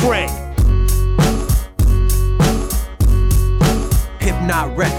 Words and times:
Crank. 0.00 0.30
HiPNOTT 4.20 4.76
Records. 4.76 4.97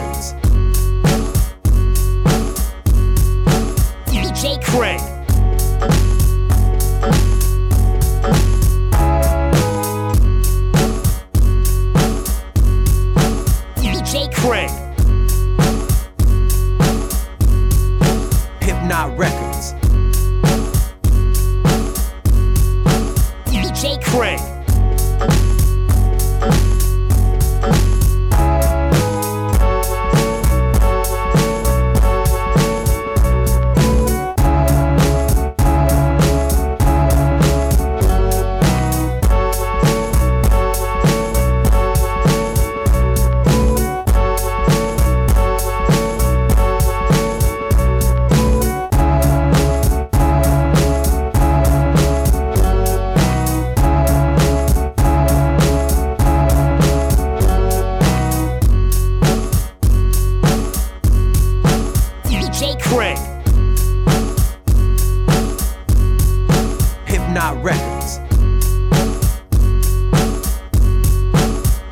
HiPNOTT 67.29 67.63
Records. 67.63 68.17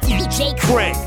DJ 0.02 0.60
Crank. 0.60 1.07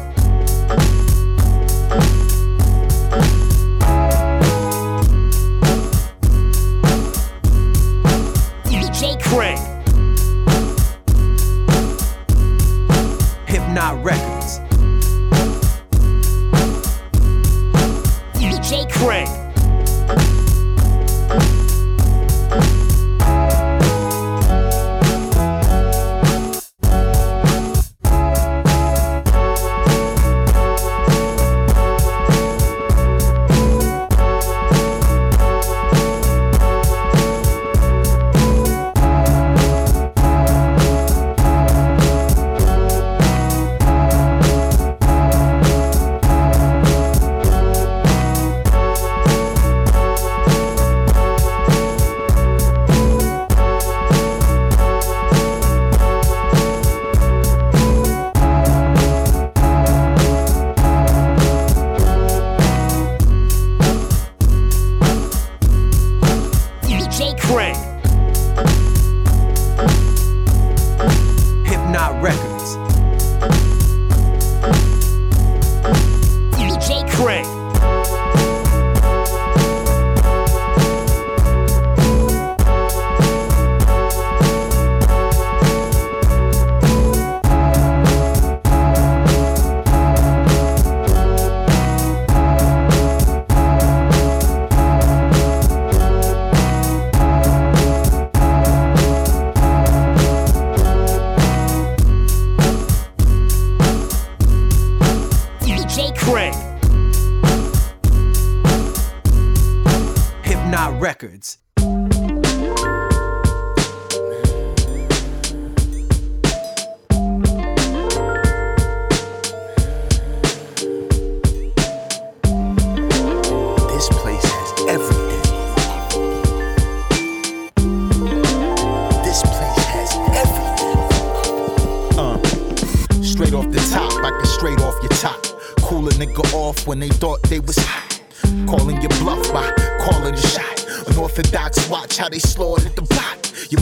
HiPNOTT 72.21 72.50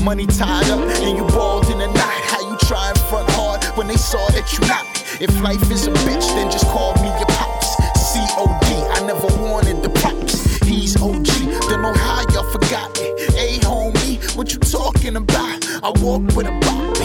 money 0.08 0.24
tied 0.24 0.70
up 0.70 0.80
and 1.04 1.18
you 1.18 1.24
balled 1.36 1.68
in 1.68 1.76
the 1.76 1.86
night. 1.86 2.22
How 2.32 2.40
you 2.40 2.56
try 2.60 2.88
and 2.88 2.98
front 2.98 3.28
hard 3.32 3.62
when 3.76 3.86
they 3.86 3.96
saw 3.96 4.26
that 4.30 4.50
you 4.54 4.60
not? 4.66 4.86
If 5.20 5.38
life 5.42 5.70
is 5.70 5.86
a 5.86 5.90
bitch, 5.90 6.26
then 6.34 6.50
just 6.50 6.64
call 6.68 6.94
me 7.02 7.08
your 7.20 7.28
pops. 7.36 7.76
COD, 7.76 8.72
I 8.96 9.04
never 9.04 9.28
wanted 9.44 9.82
the 9.82 9.90
props. 10.00 10.64
He's 10.64 10.96
OG, 10.96 11.28
don't 11.68 11.82
know 11.82 11.92
how 11.92 12.24
y'all 12.32 12.50
forgot 12.50 12.88
me. 12.96 13.12
Hey 13.36 13.58
homie, 13.58 14.16
what 14.34 14.50
you 14.50 14.58
talking 14.60 15.14
about? 15.16 15.58
I 15.84 15.92
walk 16.00 16.22
with 16.34 16.46
a 16.46 16.56
bop, 16.64 16.97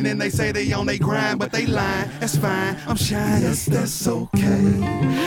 talking 0.00 0.10
and 0.10 0.20
they 0.20 0.30
say 0.30 0.52
they 0.52 0.72
on 0.72 0.86
they 0.86 0.98
grind, 0.98 1.38
but 1.38 1.52
they 1.52 1.66
lying. 1.66 2.10
That's 2.20 2.36
fine. 2.36 2.76
I'm 2.86 2.96
shying. 2.96 3.42
Yes, 3.42 3.66
that's 3.66 4.06
okay. 4.06 4.62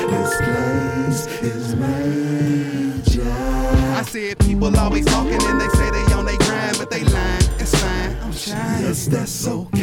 This 0.10 0.38
place 0.42 1.28
is 1.42 1.76
major. 1.76 3.32
I 3.98 4.04
said 4.04 4.40
people 4.40 4.76
always 4.78 5.06
talking 5.06 5.42
and 5.42 5.62
they 5.62 5.70
say 5.70 5.90
they 5.92 6.14
on 6.14 6.26
they 6.26 6.38
grind, 6.38 6.78
but 6.78 6.90
they 6.90 7.04
lying. 7.04 7.44
It's 7.60 7.76
fine. 7.76 8.18
I'm 8.24 8.34
shying. 8.34 8.84
Yes, 8.86 9.08
that's 9.08 9.48
okay. 9.48 9.83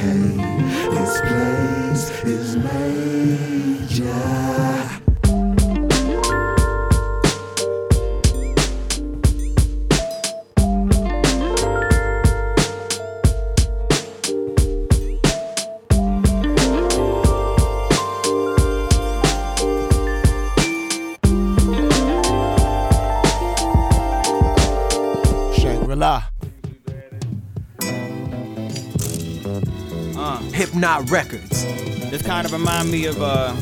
Slipknot 30.80 31.10
Records. 31.10 31.64
This 32.10 32.22
kind 32.22 32.46
of 32.46 32.54
remind 32.54 32.90
me 32.90 33.04
of 33.04 33.20
uh, 33.20 33.54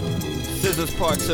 Scissors 0.61 0.95
Part 0.95 1.19
2. 1.19 1.33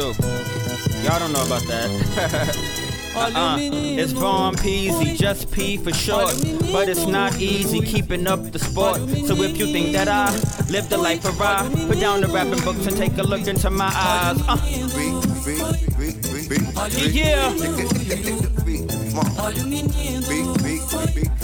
Y'all 1.03 1.19
don't 1.19 1.31
know 1.33 1.45
about 1.45 1.63
that. 1.65 2.71
Uh, 3.17 3.57
it's 3.61 4.11
Von 4.11 4.57
Peasy, 4.57 5.17
just 5.17 5.49
P 5.53 5.77
for 5.77 5.93
short. 5.93 6.35
But 6.73 6.89
it's 6.89 7.07
not 7.07 7.41
easy 7.41 7.81
keeping 7.81 8.27
up 8.27 8.51
the 8.51 8.59
sport. 8.59 8.97
So 8.97 9.41
if 9.41 9.57
you 9.57 9.67
think 9.67 9.93
that 9.93 10.09
I 10.09 10.33
live 10.69 10.89
the 10.89 10.99
life 10.99 11.25
of 11.25 11.41
I, 11.41 11.69
put 11.87 12.01
down 12.01 12.23
the 12.23 12.27
rapping 12.27 12.65
books 12.65 12.89
and 12.89 12.97
take 12.97 13.17
a 13.19 13.23
look 13.23 13.47
into 13.47 13.71
my 13.71 13.85
eyes. 13.85 14.43
Uh. 14.49 14.59
Yeah. 17.13 17.53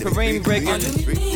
Kareem 0.03 0.43
Riggins. 0.43 1.31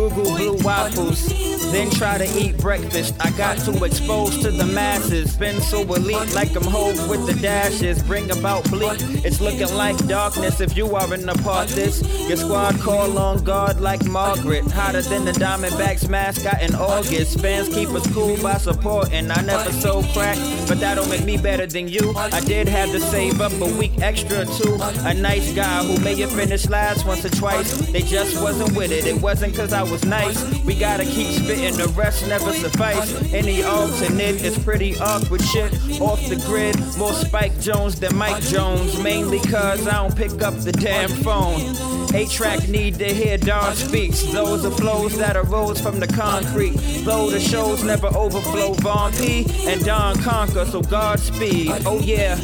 Google 0.00 0.34
Blue 0.34 0.56
Waffles 0.64 1.49
then 1.72 1.90
try 1.90 2.18
to 2.18 2.26
eat 2.38 2.56
breakfast. 2.58 3.14
I 3.20 3.30
got 3.32 3.58
too 3.58 3.84
exposed 3.84 4.42
to 4.42 4.50
the 4.50 4.66
masses. 4.66 5.36
Been 5.36 5.60
so 5.60 5.82
elite, 5.82 6.34
like 6.34 6.54
I'm 6.56 6.64
hove 6.64 7.08
with 7.08 7.26
the 7.26 7.34
dashes. 7.40 8.02
Bring 8.02 8.30
about 8.30 8.68
bleak. 8.70 8.98
It's 9.24 9.40
looking 9.40 9.74
like 9.74 9.96
darkness 10.06 10.60
if 10.60 10.76
you 10.76 10.94
are 10.94 11.12
in 11.14 11.26
the 11.26 11.34
part 11.44 11.68
this. 11.68 12.02
Your 12.28 12.36
squad 12.36 12.78
call 12.80 13.18
on 13.18 13.44
guard 13.44 13.80
like 13.80 14.04
Margaret. 14.04 14.64
Hotter 14.70 15.02
than 15.02 15.24
the 15.24 15.32
Diamondbacks 15.32 16.08
mascot 16.08 16.62
in 16.62 16.74
August. 16.74 17.40
Fans 17.40 17.68
keep 17.68 17.88
us 17.90 18.06
cool 18.12 18.36
by 18.42 18.58
supporting. 18.58 19.30
I 19.30 19.40
never 19.42 19.72
sold 19.72 20.06
crack, 20.12 20.36
but 20.68 20.80
that 20.80 20.94
don't 20.94 21.08
make 21.08 21.24
me 21.24 21.36
better 21.36 21.66
than 21.66 21.88
you. 21.88 22.14
I 22.16 22.40
did 22.40 22.68
have 22.68 22.90
to 22.90 23.00
save 23.00 23.40
up 23.40 23.52
a 23.60 23.78
week 23.78 24.00
extra 24.00 24.44
too. 24.46 24.78
A 25.04 25.14
nice 25.14 25.52
guy 25.54 25.84
who 25.84 25.98
may 26.00 26.14
have 26.20 26.32
finished 26.32 26.70
last 26.70 27.06
once 27.06 27.24
or 27.24 27.30
twice. 27.30 27.72
They 27.92 28.02
just 28.02 28.42
wasn't 28.42 28.76
with 28.76 28.92
it. 28.92 29.06
It 29.06 29.20
wasn't 29.20 29.54
cause 29.54 29.72
I 29.72 29.82
was 29.82 30.04
nice. 30.04 30.38
We 30.64 30.74
gotta 30.74 31.04
keep 31.04 31.49
and 31.50 31.76
the 31.76 31.88
rest 31.88 32.26
never 32.28 32.52
suffice. 32.52 33.14
Any 33.32 33.62
alternate 33.62 34.42
is 34.42 34.58
pretty 34.58 34.96
awkward 34.98 35.42
shit. 35.42 35.72
Off 36.00 36.20
the 36.28 36.42
grid, 36.46 36.76
more 36.96 37.12
Spike 37.12 37.58
Jones 37.60 37.98
than 37.98 38.16
Mike 38.16 38.42
Jones. 38.44 39.00
Mainly 39.02 39.40
cause 39.40 39.86
I 39.86 39.92
don't 39.92 40.16
pick 40.16 40.42
up 40.42 40.54
the 40.60 40.72
damn 40.72 41.10
phone. 41.10 41.60
A 42.14 42.26
track 42.26 42.68
need 42.68 42.98
to 42.98 43.12
hear 43.12 43.36
Don 43.38 43.74
speaks. 43.74 44.22
Those 44.32 44.64
are 44.64 44.70
flows 44.70 45.16
that 45.18 45.36
arose 45.36 45.80
from 45.80 46.00
the 46.00 46.06
concrete. 46.06 46.76
Though 47.04 47.30
the 47.30 47.40
shows 47.40 47.82
never 47.84 48.08
overflow. 48.08 48.74
Von 48.74 49.12
P 49.12 49.46
and 49.66 49.84
Don 49.84 50.16
conquer, 50.22 50.64
so 50.64 50.80
Godspeed. 50.80 51.70
Oh 51.84 52.00
yeah, 52.00 52.38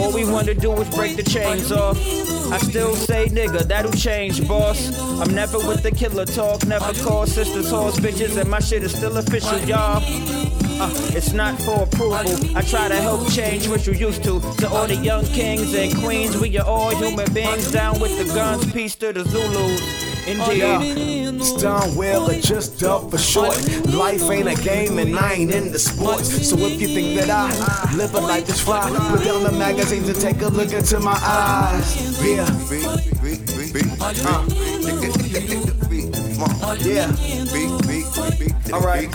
all 0.00 0.12
we 0.12 0.24
want 0.24 0.46
to 0.46 0.54
do 0.54 0.72
is 0.80 0.88
break 0.94 1.16
the 1.16 1.22
chains 1.22 1.72
off. 1.72 1.96
I 2.50 2.58
still 2.58 2.96
say 2.96 3.28
nigga, 3.28 3.62
that'll 3.68 3.92
change, 3.92 4.46
boss. 4.48 4.98
I'm 5.20 5.34
never 5.34 5.58
with 5.58 5.82
the 5.82 5.90
killer 5.90 6.24
talk, 6.24 6.66
never 6.66 6.92
call 7.02 7.26
sisters 7.26 7.70
horse 7.70 7.98
bitches, 7.98 8.36
and 8.40 8.50
my 8.50 8.60
shit 8.60 8.82
is 8.82 8.94
still 8.94 9.16
official, 9.16 9.58
y'all. 9.60 10.00
Uh, 10.80 10.88
it's 11.16 11.32
not 11.32 11.60
for 11.60 11.82
approval. 11.82 12.16
I 12.56 12.62
try 12.62 12.86
to 12.88 12.94
help 12.94 13.28
change 13.30 13.66
what 13.68 13.84
you 13.86 13.94
used 13.94 14.22
to. 14.24 14.40
To 14.58 14.68
all 14.68 14.86
the 14.86 14.94
young 14.94 15.24
kings 15.26 15.74
and 15.74 15.92
queens, 15.96 16.36
we 16.38 16.56
are 16.58 16.66
all 16.66 16.94
human 16.94 17.32
beings. 17.34 17.72
Down 17.72 17.98
with 17.98 18.16
the 18.16 18.32
guns, 18.32 18.70
peace 18.72 18.94
to 18.96 19.12
the 19.12 19.24
Zulus. 19.24 19.80
Indeed. 20.28 20.62
Uh, 20.62 21.42
Stun 21.44 21.96
well 21.96 22.30
or 22.30 22.34
just 22.34 22.82
up 22.84 23.10
for 23.10 23.18
short. 23.18 23.56
Life 23.86 24.30
ain't 24.30 24.48
a 24.48 24.54
game 24.62 24.98
and 24.98 25.16
I 25.18 25.32
ain't 25.34 25.50
in 25.52 25.72
the 25.72 25.78
sports. 25.78 26.48
So 26.48 26.56
if 26.58 26.80
you 26.80 26.88
think 26.88 27.18
that 27.18 27.30
I 27.30 27.50
live 27.96 28.14
a 28.14 28.20
life 28.20 28.46
that's 28.46 28.60
fly, 28.60 28.88
put 29.10 29.24
down 29.24 29.42
the 29.42 29.52
magazines 29.52 30.08
and 30.08 30.20
take 30.20 30.40
a 30.42 30.48
look 30.48 30.72
into 30.72 31.00
my 31.00 31.18
eyes. 31.22 32.22
Yeah. 32.22 32.46
Uh. 34.20 34.44
Yeah. 36.80 37.37
All 38.72 38.80
right. 38.80 39.08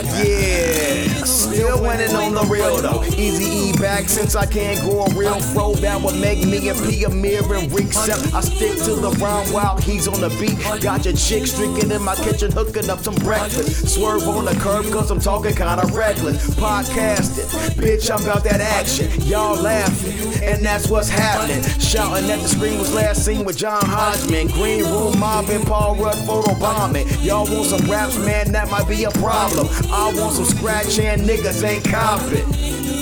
Yeah, 0.00 1.24
still 1.24 1.82
winning 1.82 2.14
on 2.16 2.32
the 2.34 2.44
real 2.50 2.80
though. 2.80 3.04
Easy 3.04 3.44
E 3.44 3.72
back 3.78 4.08
since 4.08 4.34
I 4.34 4.46
can't 4.46 4.80
go 4.80 5.04
a 5.04 5.14
real 5.14 5.38
fro. 5.52 5.74
That 5.74 6.00
would 6.00 6.18
make 6.18 6.46
me 6.46 6.68
and 6.68 6.78
P 6.88 7.04
a 7.04 7.10
mirror 7.10 7.56
and 7.56 7.70
Except 7.92 8.34
I 8.34 8.40
stick 8.40 8.78
to 8.84 8.94
the 8.94 9.10
rhyme 9.20 9.52
while 9.52 9.76
he's 9.76 10.08
on 10.08 10.20
the 10.20 10.30
beat. 10.40 10.58
Got 10.82 11.04
your 11.04 11.14
chick 11.14 11.46
streaking 11.46 11.90
in 11.90 12.02
my 12.02 12.14
kitchen, 12.14 12.50
hooking 12.50 12.88
up 12.88 13.00
some 13.00 13.14
breakfast. 13.16 13.94
Swerve 13.94 14.26
on 14.26 14.46
the 14.46 14.54
curb 14.54 14.86
cause 14.90 15.10
I'm 15.10 15.20
talking 15.20 15.54
kinda 15.54 15.84
reckless. 15.92 16.48
Podcasting, 16.54 17.46
bitch, 17.76 18.10
I'm 18.10 18.22
about 18.22 18.44
that 18.44 18.60
action. 18.60 19.10
Y'all 19.22 19.60
laughing, 19.60 20.42
and 20.42 20.64
that's 20.64 20.88
what's 20.88 21.10
happening. 21.10 21.62
Shouting 21.78 22.30
at 22.30 22.40
the 22.40 22.48
screen 22.48 22.78
was 22.78 22.94
last 22.94 23.24
seen 23.24 23.44
with 23.44 23.58
John 23.58 23.84
Hodgman. 23.84 24.46
Green 24.48 24.84
room 24.84 25.18
mobbing, 25.18 25.64
Paul 25.64 25.96
Rudd 25.96 26.16
photo 26.26 26.58
bombing. 26.58 27.06
Y'all 27.20 27.44
want 27.44 27.66
some 27.66 27.90
raps, 27.90 28.16
man, 28.18 28.52
that 28.52 28.70
might 28.70 28.88
be 28.88 29.04
a 29.04 29.10
problem. 29.10 29.68
I 29.90 30.12
want 30.16 30.34
some 30.34 30.44
scratch 30.44 30.98
and 30.98 31.22
niggas 31.22 31.64
ain't 31.64 31.84
confident. 31.84 33.01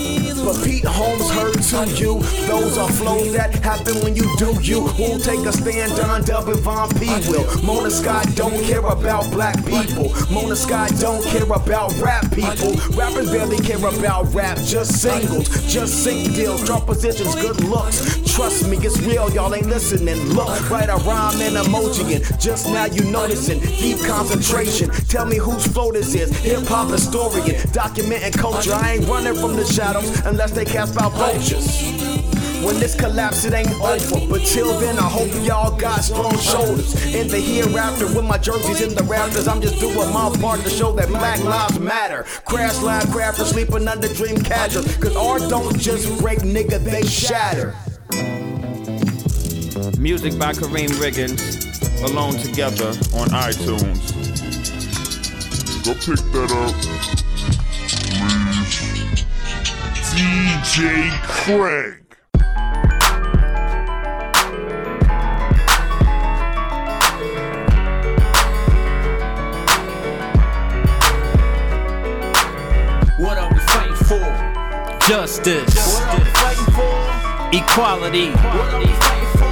But 0.51 0.65
Pete 0.65 0.85
Holmes 0.85 1.31
heard 1.31 1.63
to 1.63 1.95
you. 1.95 2.19
Those 2.49 2.77
are 2.77 2.91
flows 2.91 3.33
that 3.35 3.55
happen 3.63 3.95
when 4.03 4.17
you 4.17 4.27
do 4.37 4.59
you. 4.61 4.81
Who'll 4.81 5.21
take 5.21 5.47
a 5.47 5.53
stand 5.53 5.93
on 6.01 6.25
Dub 6.25 6.47
Von 6.47 6.89
P 6.99 7.07
will. 7.31 7.47
Mona 7.63 7.89
Scott 7.89 8.27
don't 8.35 8.61
care 8.65 8.85
about 8.85 9.31
black 9.31 9.65
people. 9.65 10.13
Mona 10.29 10.57
Scott 10.57 10.91
don't 10.99 11.25
care 11.27 11.45
about 11.45 11.97
rap 12.01 12.25
people. 12.33 12.75
Rappers 12.97 13.31
barely 13.31 13.59
care 13.59 13.79
about 13.79 14.35
rap, 14.35 14.59
just 14.59 15.01
singles, 15.01 15.47
just 15.73 16.03
sync 16.03 16.35
deals, 16.35 16.65
drop 16.65 16.85
positions, 16.87 17.33
good 17.37 17.63
looks. 17.63 18.19
Trust 18.35 18.67
me, 18.69 18.77
it's 18.79 18.99
real, 19.03 19.31
y'all 19.31 19.55
ain't 19.55 19.67
listening. 19.67 20.19
Look, 20.35 20.69
write 20.69 20.89
a 20.89 20.97
rhyme 20.97 21.41
and 21.43 21.57
emoji 21.57 22.17
and 22.17 22.41
just 22.41 22.67
now 22.69 22.87
you 22.87 23.05
noticing. 23.05 23.61
Deep 23.61 23.99
concentration. 24.01 24.91
Tell 25.07 25.27
me 25.27 25.37
whose 25.37 25.65
flow 25.67 25.93
this 25.93 26.15
is. 26.15 26.37
Hip 26.39 26.67
hop 26.67 26.91
historian, 26.91 27.55
documenting 27.71 28.37
culture. 28.37 28.73
I 28.73 28.95
ain't 28.95 29.07
running 29.07 29.35
from 29.37 29.55
the 29.55 29.65
shadows 29.65 30.11
unless 30.41 30.57
they 30.57 30.65
cast 30.65 30.97
out 30.97 31.13
vultures. 31.13 31.83
When 32.65 32.79
this 32.81 32.99
collapse, 32.99 33.45
it 33.45 33.53
ain't 33.53 33.71
over. 33.83 34.27
But 34.27 34.41
till 34.47 34.73
then, 34.81 34.99
I 34.99 35.03
hope 35.03 35.29
y'all 35.47 35.77
got 35.77 36.01
strong 36.01 36.35
shoulders. 36.39 36.95
In 37.15 37.29
the 37.29 37.39
hereafter, 37.39 38.07
with 38.07 38.25
my 38.25 38.39
jerseys 38.39 38.81
in 38.81 38.95
the 38.95 39.03
rafters, 39.03 39.47
I'm 39.47 39.61
just 39.61 39.79
doing 39.81 39.97
my 40.15 40.35
part 40.41 40.61
to 40.61 40.71
show 40.71 40.93
that 40.93 41.09
black 41.09 41.45
lives 41.45 41.79
matter. 41.79 42.23
Crash 42.47 42.81
lab 42.81 43.03
crafters 43.09 43.53
sleeping 43.53 43.87
under 43.87 44.09
dream 44.15 44.39
catchers. 44.39 44.97
Cause 44.97 45.15
art 45.15 45.43
don't 45.51 45.79
just 45.79 46.09
break, 46.23 46.39
nigga, 46.39 46.83
they 46.83 47.03
shatter. 47.03 47.75
Music 50.01 50.39
by 50.39 50.55
Kareem 50.55 50.89
Riggins. 51.03 51.69
Alone 52.09 52.33
Together 52.39 52.89
on 53.19 53.29
iTunes. 53.29 54.17
Go 55.85 55.93
pick 55.93 56.25
that 56.33 56.51
up. 56.51 57.01
Please. 58.81 59.30
DJ 60.15 61.11
Crank. 61.23 61.97
What 73.19 73.37
are 73.37 73.53
we 73.53 73.59
fighting 73.61 73.97
for? 73.97 74.99
Justice. 75.07 75.75
What 75.77 76.09
are 76.09 76.19
we 76.19 76.25
fighting 76.31 76.73
for? 76.75 77.57
Equality. 77.57 78.31
What 78.31 78.75
are 78.75 78.81
we 78.81 78.87
fighting 78.87 79.33
for? 79.39 79.51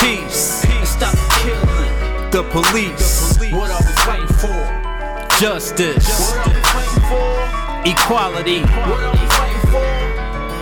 Peace. 0.00 0.64
And 0.64 0.88
stop 0.88 1.14
the 1.14 1.28
killing. 1.42 2.30
The 2.30 2.42
police. 2.50 3.38
What 3.52 3.70
are 3.70 3.82
we 3.86 3.92
fighting 4.02 4.36
for? 4.38 5.38
Justice. 5.38 6.08
What 6.32 6.61
Equality. 7.84 8.62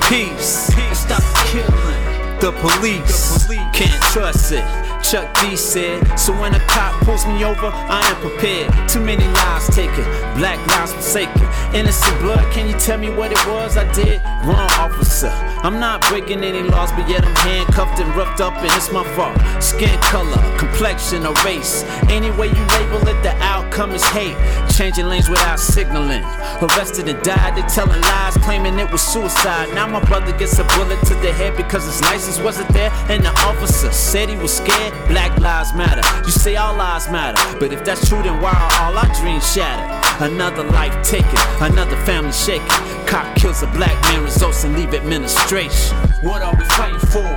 Peace. 0.09 0.71
Stop 0.97 1.23
killing. 1.49 2.41
The 2.41 2.53
police. 2.61 3.47
Can't 3.75 4.03
trust 4.05 4.53
it. 4.53 4.65
Chuck 5.03 5.29
D 5.41 5.57
said. 5.57 6.19
So 6.19 6.33
when 6.33 6.55
a 6.55 6.61
cop 6.61 6.95
pulls 7.05 7.27
me 7.27 7.45
over, 7.45 7.67
I 7.67 8.01
am 8.05 8.17
prepared. 8.21 8.73
Too 8.89 9.01
many 9.01 9.25
lives 9.25 9.75
taken, 9.75 10.05
black 10.37 10.59
lives 10.69 10.93
forsaken. 10.93 11.43
Innocent 11.75 12.21
blood, 12.21 12.45
can 12.53 12.69
you 12.69 12.75
tell 12.79 12.99
me 12.99 13.11
what 13.11 13.33
it 13.33 13.47
was 13.47 13.77
I 13.77 13.91
did? 13.93 14.23
Wrong 14.45 14.71
officer. 14.79 15.31
I'm 15.63 15.81
not 15.81 16.03
breaking 16.09 16.45
any 16.45 16.63
laws, 16.63 16.93
but 16.93 17.09
yet 17.09 17.25
I'm 17.25 17.35
handcuffed 17.37 18.01
and 18.01 18.15
roughed 18.15 18.41
up, 18.41 18.55
and 18.57 18.67
it's 18.67 18.93
my 18.93 19.05
fault. 19.17 19.37
Skin 19.63 19.99
color, 20.01 20.41
complexion, 20.59 21.27
or 21.27 21.35
race. 21.45 21.83
Any 22.09 22.31
way 22.33 22.49
you 22.49 22.65
label 22.79 23.07
it, 23.09 23.23
the 23.23 23.35
outcome 23.81 23.95
is 23.95 24.05
hate. 24.09 24.37
Changing 24.77 25.07
lanes 25.07 25.29
without 25.29 25.59
signaling. 25.59 26.23
Arrested 26.63 27.09
and 27.09 27.23
died, 27.23 27.57
they 27.57 27.63
telling 27.63 28.01
lies, 28.01 28.37
claiming 28.39 28.79
it 28.79 28.91
was 28.91 29.03
suicide. 29.03 29.69
Now 29.75 29.87
my 29.87 30.05
brother 30.05 30.37
gets 30.37 30.59
a 30.59 30.65
bullet 30.65 30.99
to 31.07 31.15
the 31.17 31.33
head 31.33 31.57
because 31.57 31.85
his 31.85 32.01
license 32.03 32.39
wasn't 32.41 32.69
there, 32.71 32.91
and 33.09 33.25
the 33.25 33.31
officer 33.49 33.91
said 33.93 34.29
he 34.29 34.37
was 34.37 34.57
scared. 34.57 34.93
Black 35.09 35.39
lives 35.39 35.73
matter. 35.75 36.03
You 36.25 36.31
say 36.31 36.57
all 36.57 36.77
lives 36.77 37.11
matter, 37.11 37.41
but 37.59 37.73
if 37.73 37.85
that's 37.85 38.09
true, 38.09 38.23
then 38.23 38.41
why 38.43 38.53
are 38.53 38.85
all 38.85 38.99
our 38.99 39.15
dreams 39.21 39.51
shattered? 39.53 39.89
Another 40.21 40.65
life 40.65 40.95
taken, 41.03 41.39
another 41.61 41.97
family 42.05 42.33
shaken. 42.33 42.69
Cop 43.07 43.35
kills 43.37 43.63
a 43.63 43.67
black 43.69 44.01
man, 44.05 44.23
results 44.23 44.65
in 44.65 44.75
leave 44.75 44.95
administration. 44.95 45.97
What 46.23 46.43
are 46.43 46.55
we 46.55 46.65
fighting 46.77 46.99
for? 47.09 47.31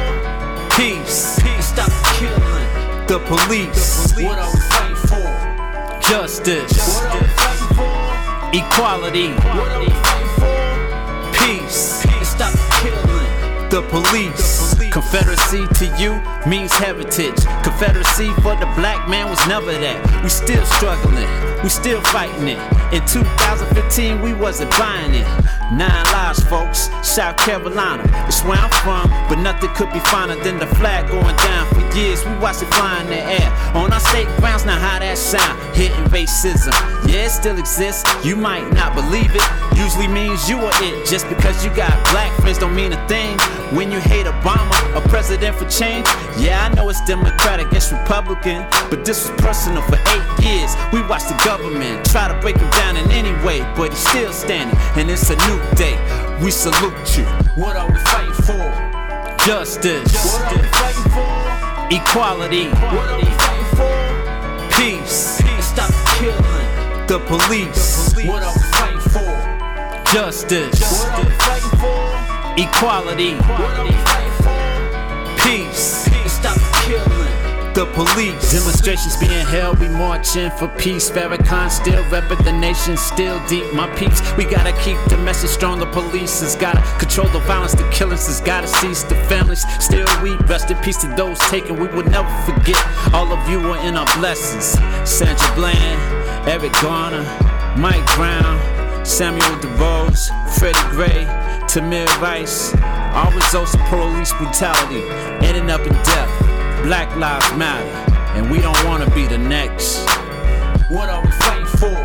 Justice. 6.24 6.76
What 6.94 7.06
are 7.06 7.20
we 7.20 7.28
fighting 7.28 7.76
for? 7.76 8.66
Equality. 8.66 9.28
What 9.32 9.68
are 9.72 9.80
we 9.80 9.88
fighting 9.88 10.28
for? 10.36 11.64
Peace. 11.64 12.04
Stop 12.28 12.54
killing. 12.82 13.70
The 13.70 13.82
police. 13.88 14.74
Confederacy 14.92 15.66
to 15.74 15.86
you 15.98 16.20
means 16.48 16.72
heritage. 16.72 17.34
Confederacy 17.62 18.30
for 18.42 18.54
the 18.56 18.70
black 18.76 19.08
man 19.08 19.28
was 19.30 19.44
never 19.48 19.72
that. 19.72 20.22
We 20.22 20.28
still 20.28 20.64
struggling. 20.66 21.28
We 21.62 21.68
still 21.68 22.00
fighting 22.02 22.48
it. 22.48 22.58
In 22.92 23.04
2015, 23.06 24.20
we 24.20 24.34
wasn't 24.34 24.70
buying 24.72 25.14
it. 25.14 25.26
Nine 25.72 26.04
lives, 26.12 26.42
folks. 26.44 26.90
South 27.02 27.36
Carolina. 27.38 28.02
It's 28.26 28.42
where 28.44 28.58
I'm 28.58 28.70
from, 28.84 29.08
but 29.28 29.38
nothing 29.42 29.70
could 29.70 29.92
be 29.92 30.00
finer 30.00 30.36
than 30.36 30.58
the 30.58 30.66
flag 30.66 31.08
going 31.08 31.36
down. 31.36 31.66
For 31.74 31.96
years, 31.96 32.24
we 32.24 32.32
watched 32.36 32.62
it 32.62 32.74
fly 32.74 33.00
in 33.00 33.06
the 33.06 33.22
air. 33.22 33.50
On 33.74 33.92
our 33.92 34.00
state 34.00 34.26
grounds, 34.36 34.64
now 34.64 34.78
how 34.78 34.98
that 34.98 35.16
sound? 35.16 35.58
Hitting 35.74 36.04
racism. 36.06 36.72
Yeah, 37.08 37.26
it 37.26 37.30
still 37.30 37.58
exists. 37.58 38.04
You 38.24 38.36
might 38.36 38.70
not 38.72 38.94
believe 38.94 39.34
it. 39.34 39.42
Usually 39.76 40.08
means 40.08 40.48
you 40.48 40.58
are 40.58 40.72
it. 40.82 41.06
Just 41.06 41.28
because 41.28 41.64
you 41.64 41.74
got 41.74 41.92
black 42.10 42.32
friends 42.40 42.58
don't 42.58 42.74
mean 42.74 42.92
a 42.92 43.08
thing. 43.08 43.38
When 43.74 43.90
you 43.90 43.98
hate 44.00 44.26
Obama, 44.26 44.76
a 44.94 45.00
president 45.08 45.56
for 45.56 45.68
change. 45.68 46.06
Yeah, 46.38 46.68
I 46.70 46.74
know 46.74 46.88
it's 46.88 47.04
Democratic, 47.04 47.72
it's 47.72 47.90
Republican. 47.90 48.66
But 48.90 49.04
this 49.04 49.28
was 49.28 49.40
personal 49.40 49.82
for 49.82 49.96
eight 49.96 50.44
years. 50.44 50.74
We 50.92 51.02
watched 51.02 51.28
the 51.28 51.40
government 51.44 52.04
try 52.06 52.28
to 52.28 52.38
break 52.40 52.56
him 52.56 52.70
down 52.70 52.96
in 52.96 53.10
any 53.10 53.32
way. 53.44 53.60
But 53.76 53.90
he's 53.90 54.06
still 54.06 54.32
standing, 54.32 54.76
and 54.96 55.10
it's 55.10 55.30
a 55.30 55.36
new 55.46 55.53
day. 55.74 55.96
We 56.42 56.50
salute 56.50 57.16
you. 57.18 57.24
What 57.56 57.76
are 57.76 57.88
we 57.90 57.98
fighting 57.98 58.32
for? 58.46 58.64
Justice, 59.46 60.12
What 60.14 60.52
are 60.52 60.62
we 60.62 60.68
fighting 60.68 61.10
for? 61.12 61.94
equality, 61.94 62.68
What 62.68 63.08
are 63.10 63.18
we 63.18 63.24
fighting 63.42 63.70
for? 63.76 64.76
peace. 64.76 65.40
Stop 65.60 65.92
killing. 66.18 67.06
The 67.06 67.18
police, 67.20 68.14
What 68.26 68.42
are 68.42 68.54
we 68.54 68.62
fighting 68.72 69.00
for? 69.12 70.12
justice, 70.12 70.80
What 70.80 71.12
are 71.12 71.24
we 71.24 71.34
fighting 71.44 71.78
for? 71.78 72.62
equality, 72.62 73.34
What 73.36 73.78
are 73.78 73.84
we 73.84 73.92
fighting 73.92 74.32
for? 74.42 75.42
peace. 75.42 76.03
Police. 77.92 78.52
Demonstrations 78.52 79.16
being 79.16 79.44
held, 79.46 79.78
we 79.78 79.88
marching 79.88 80.50
for 80.52 80.68
peace. 80.78 81.10
Farrakhan 81.10 81.70
still 81.70 82.02
repping 82.04 82.42
the 82.44 82.52
nation, 82.52 82.96
still 82.96 83.40
deep. 83.46 83.72
My 83.72 83.86
peeps, 83.96 84.20
we 84.36 84.44
gotta 84.44 84.72
keep 84.82 84.98
the 85.08 85.16
message 85.18 85.50
strong. 85.50 85.78
The 85.78 85.86
police 85.86 86.40
has 86.40 86.56
gotta 86.56 86.82
control 86.98 87.28
the 87.28 87.40
violence, 87.40 87.72
the 87.72 87.88
killings 87.90 88.26
has 88.26 88.40
gotta 88.40 88.68
cease. 88.68 89.02
The 89.02 89.16
families 89.26 89.64
still 89.82 90.06
weep. 90.22 90.40
Rest 90.48 90.70
in 90.70 90.76
peace 90.78 90.98
to 90.98 91.08
those 91.16 91.38
taken. 91.50 91.76
We 91.76 91.88
will 91.88 92.04
never 92.04 92.28
forget. 92.42 92.80
All 93.12 93.32
of 93.32 93.48
you 93.48 93.60
are 93.70 93.78
in 93.86 93.96
our 93.96 94.06
blessings. 94.18 94.78
Sandra 95.08 95.54
Bland, 95.54 96.48
Eric 96.48 96.72
Garner, 96.82 97.24
Mike 97.76 98.06
Brown, 98.14 99.04
Samuel 99.04 99.58
DuBose, 99.60 100.30
Freddie 100.58 100.78
Gray, 100.90 101.24
Tamir 101.66 102.06
Rice. 102.20 102.74
All 103.14 103.30
results 103.32 103.74
of 103.74 103.80
police 103.82 104.32
brutality 104.34 105.02
ending 105.46 105.70
up 105.70 105.80
in 105.80 105.92
death. 105.92 106.53
Black 106.84 107.14
lives 107.16 107.50
matter, 107.56 107.88
and 108.36 108.50
we 108.50 108.60
don't 108.60 108.84
wanna 108.84 109.08
be 109.10 109.26
the 109.26 109.38
next. 109.38 110.06
What 110.90 111.08
are 111.08 111.22
we 111.24 111.30
fighting 111.30 111.66
for? 111.80 111.96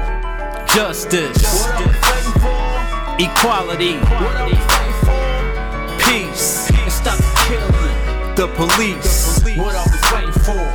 Justice, 0.74 1.44
What 1.60 1.72
are 1.76 1.88
we 1.88 1.94
fighting 2.08 2.42
for? 2.44 3.24
equality, 3.28 3.98
What 3.98 4.36
are 4.38 4.46
we 4.48 4.56
fighting 4.56 5.00
for? 5.04 5.98
peace. 6.06 6.72
Stop 6.88 7.20
killing. 7.48 8.36
The 8.36 8.48
police, 8.56 9.42
What 9.58 9.76
are 9.76 9.86
we 9.92 9.98
fighting 10.12 10.40
for? 10.48 10.66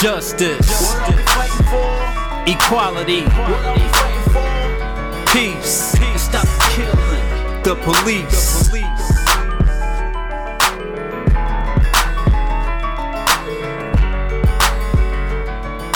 justice, 0.00 0.68
What 0.82 1.10
are 1.10 1.16
we 1.16 1.22
fighting 1.36 1.66
for? 1.72 2.50
equality, 2.54 3.22
What 3.24 3.64
are 3.66 3.74
we 3.74 3.86
fighting 3.98 4.26
for? 4.32 5.32
peace. 5.32 5.94
Stop 6.16 6.48
killing. 6.74 7.62
The 7.64 7.76
police. 7.76 8.55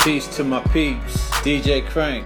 Peace 0.03 0.27
to 0.35 0.43
my 0.43 0.59
peeps, 0.73 1.29
DJ 1.41 1.87
Crank. 1.87 2.25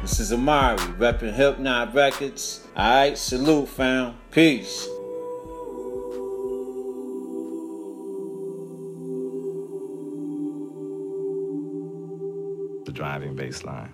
This 0.00 0.18
is 0.18 0.32
Amari, 0.32 0.78
repping 0.78 1.36
HiPNOTT 1.36 1.94
Records. 1.94 2.66
Alright, 2.74 3.18
salute, 3.18 3.68
fam. 3.68 4.14
Peace. 4.30 4.88
the 12.86 12.92
driving 12.92 13.36
bass 13.36 13.62
line. 13.62 13.92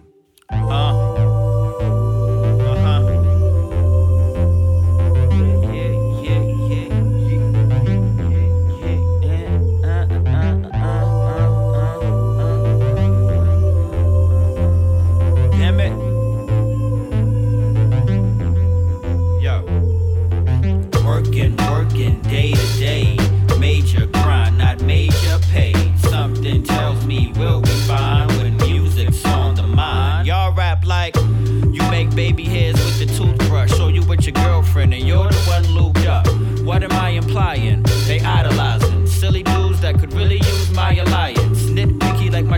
Damn 0.49 1.36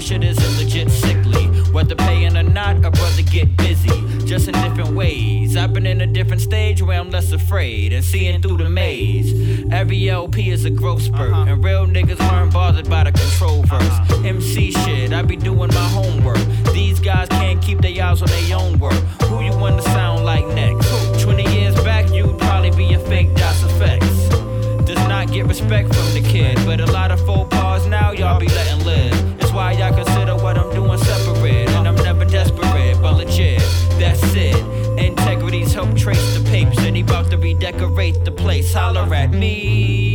shit 0.09 0.25
isn't 0.25 0.57
legit 0.57 0.91
sickly. 0.91 1.45
Whether 1.71 1.95
paying 1.95 2.35
or 2.35 2.43
not, 2.43 2.77
a 2.77 2.91
brother 2.91 3.23
get 3.31 3.55
busy. 3.59 3.91
Just 4.25 4.49
in 4.49 4.55
different 4.55 4.97
ways. 4.97 5.55
I've 5.55 5.75
been 5.75 5.85
in 5.85 6.01
a 6.01 6.07
different 6.07 6.41
stage 6.41 6.81
where 6.81 6.99
I'm 6.99 7.11
less 7.11 7.33
afraid 7.33 7.93
and 7.93 8.03
seeing 8.03 8.41
through 8.41 8.57
the 8.57 8.71
maze. 8.71 9.31
Every 9.71 10.09
LP 10.09 10.49
is 10.51 10.65
a 10.65 10.71
growth 10.71 11.03
spurt, 11.03 11.33
uh-huh. 11.33 11.53
and 11.53 11.63
real 11.63 11.87
niggas 11.87 12.19
weren't 12.31 12.55
bothered 12.55 12.89
by 12.89 13.05
the 13.05 13.13
control 13.13 13.63
verse. 13.65 13.83
Uh-huh. 13.83 14.23
MC 14.25 14.73
shit, 14.73 15.13
I 15.13 15.21
be 15.21 15.37
doing 15.37 15.69
my 15.75 15.89
homework. 15.89 16.41
These 16.73 17.01
guys 17.01 17.29
can't 17.29 17.61
keep 17.61 17.81
their 17.83 18.03
eyes 18.03 18.23
on 18.23 18.29
their 18.29 18.57
own 18.57 18.79
work. 18.79 19.03
Who 19.25 19.43
you 19.43 19.55
want 19.59 19.77
to 19.77 19.83
sound 19.91 20.25
like 20.25 20.47
next? 20.49 21.23
20 21.23 21.43
years 21.53 21.75
back, 21.85 22.11
you'd 22.11 22.39
probably 22.39 22.71
be 22.71 22.95
a 22.95 22.99
fake 22.99 23.35
Das 23.35 23.63
EFX 23.63 24.87
does 24.87 24.97
not 25.07 25.31
get 25.31 25.45
respect 25.47 25.95
from 25.95 26.15
the 26.15 26.23
kid. 26.23 26.57
But 26.65 26.81
a 26.81 26.87
lot 26.87 27.11
of 27.11 27.21
faux 27.27 27.55
the 38.17 38.33
place. 38.33 38.73
Holler 38.73 39.15
at 39.15 39.31
me. 39.31 40.08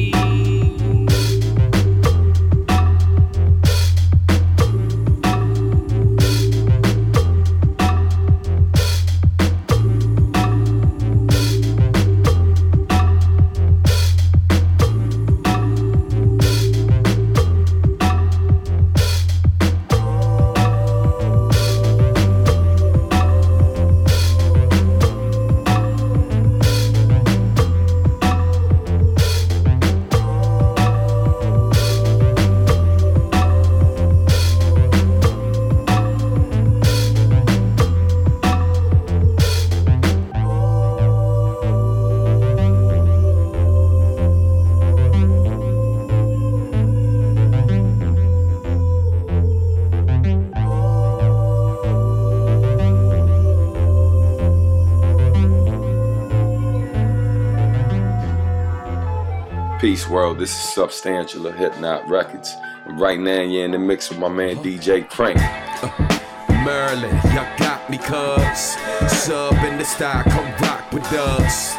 Peace 59.84 60.08
World. 60.08 60.40
This 60.40 60.52
is 60.52 60.74
Substantial 60.74 61.46
of 61.46 61.56
HiPNOTT 61.56 62.08
Records. 62.08 62.56
And 62.86 62.98
right 62.98 63.20
now, 63.20 63.42
you're 63.42 63.66
in 63.66 63.72
the 63.72 63.78
mix 63.78 64.10
with 64.10 64.18
my 64.18 64.30
man 64.30 64.56
DJ 64.63 65.06
Crank. 65.10 65.36
Maryland, 66.63 67.20
y'all 67.34 67.58
got 67.58 67.90
me, 67.90 67.98
cuz. 67.98 68.78
Sub 69.12 69.54
in 69.56 69.78
the 69.78 69.84
style, 69.84 70.24
come 70.24 70.50
rock 70.62 70.90
with 70.94 71.04
us. 71.12 71.75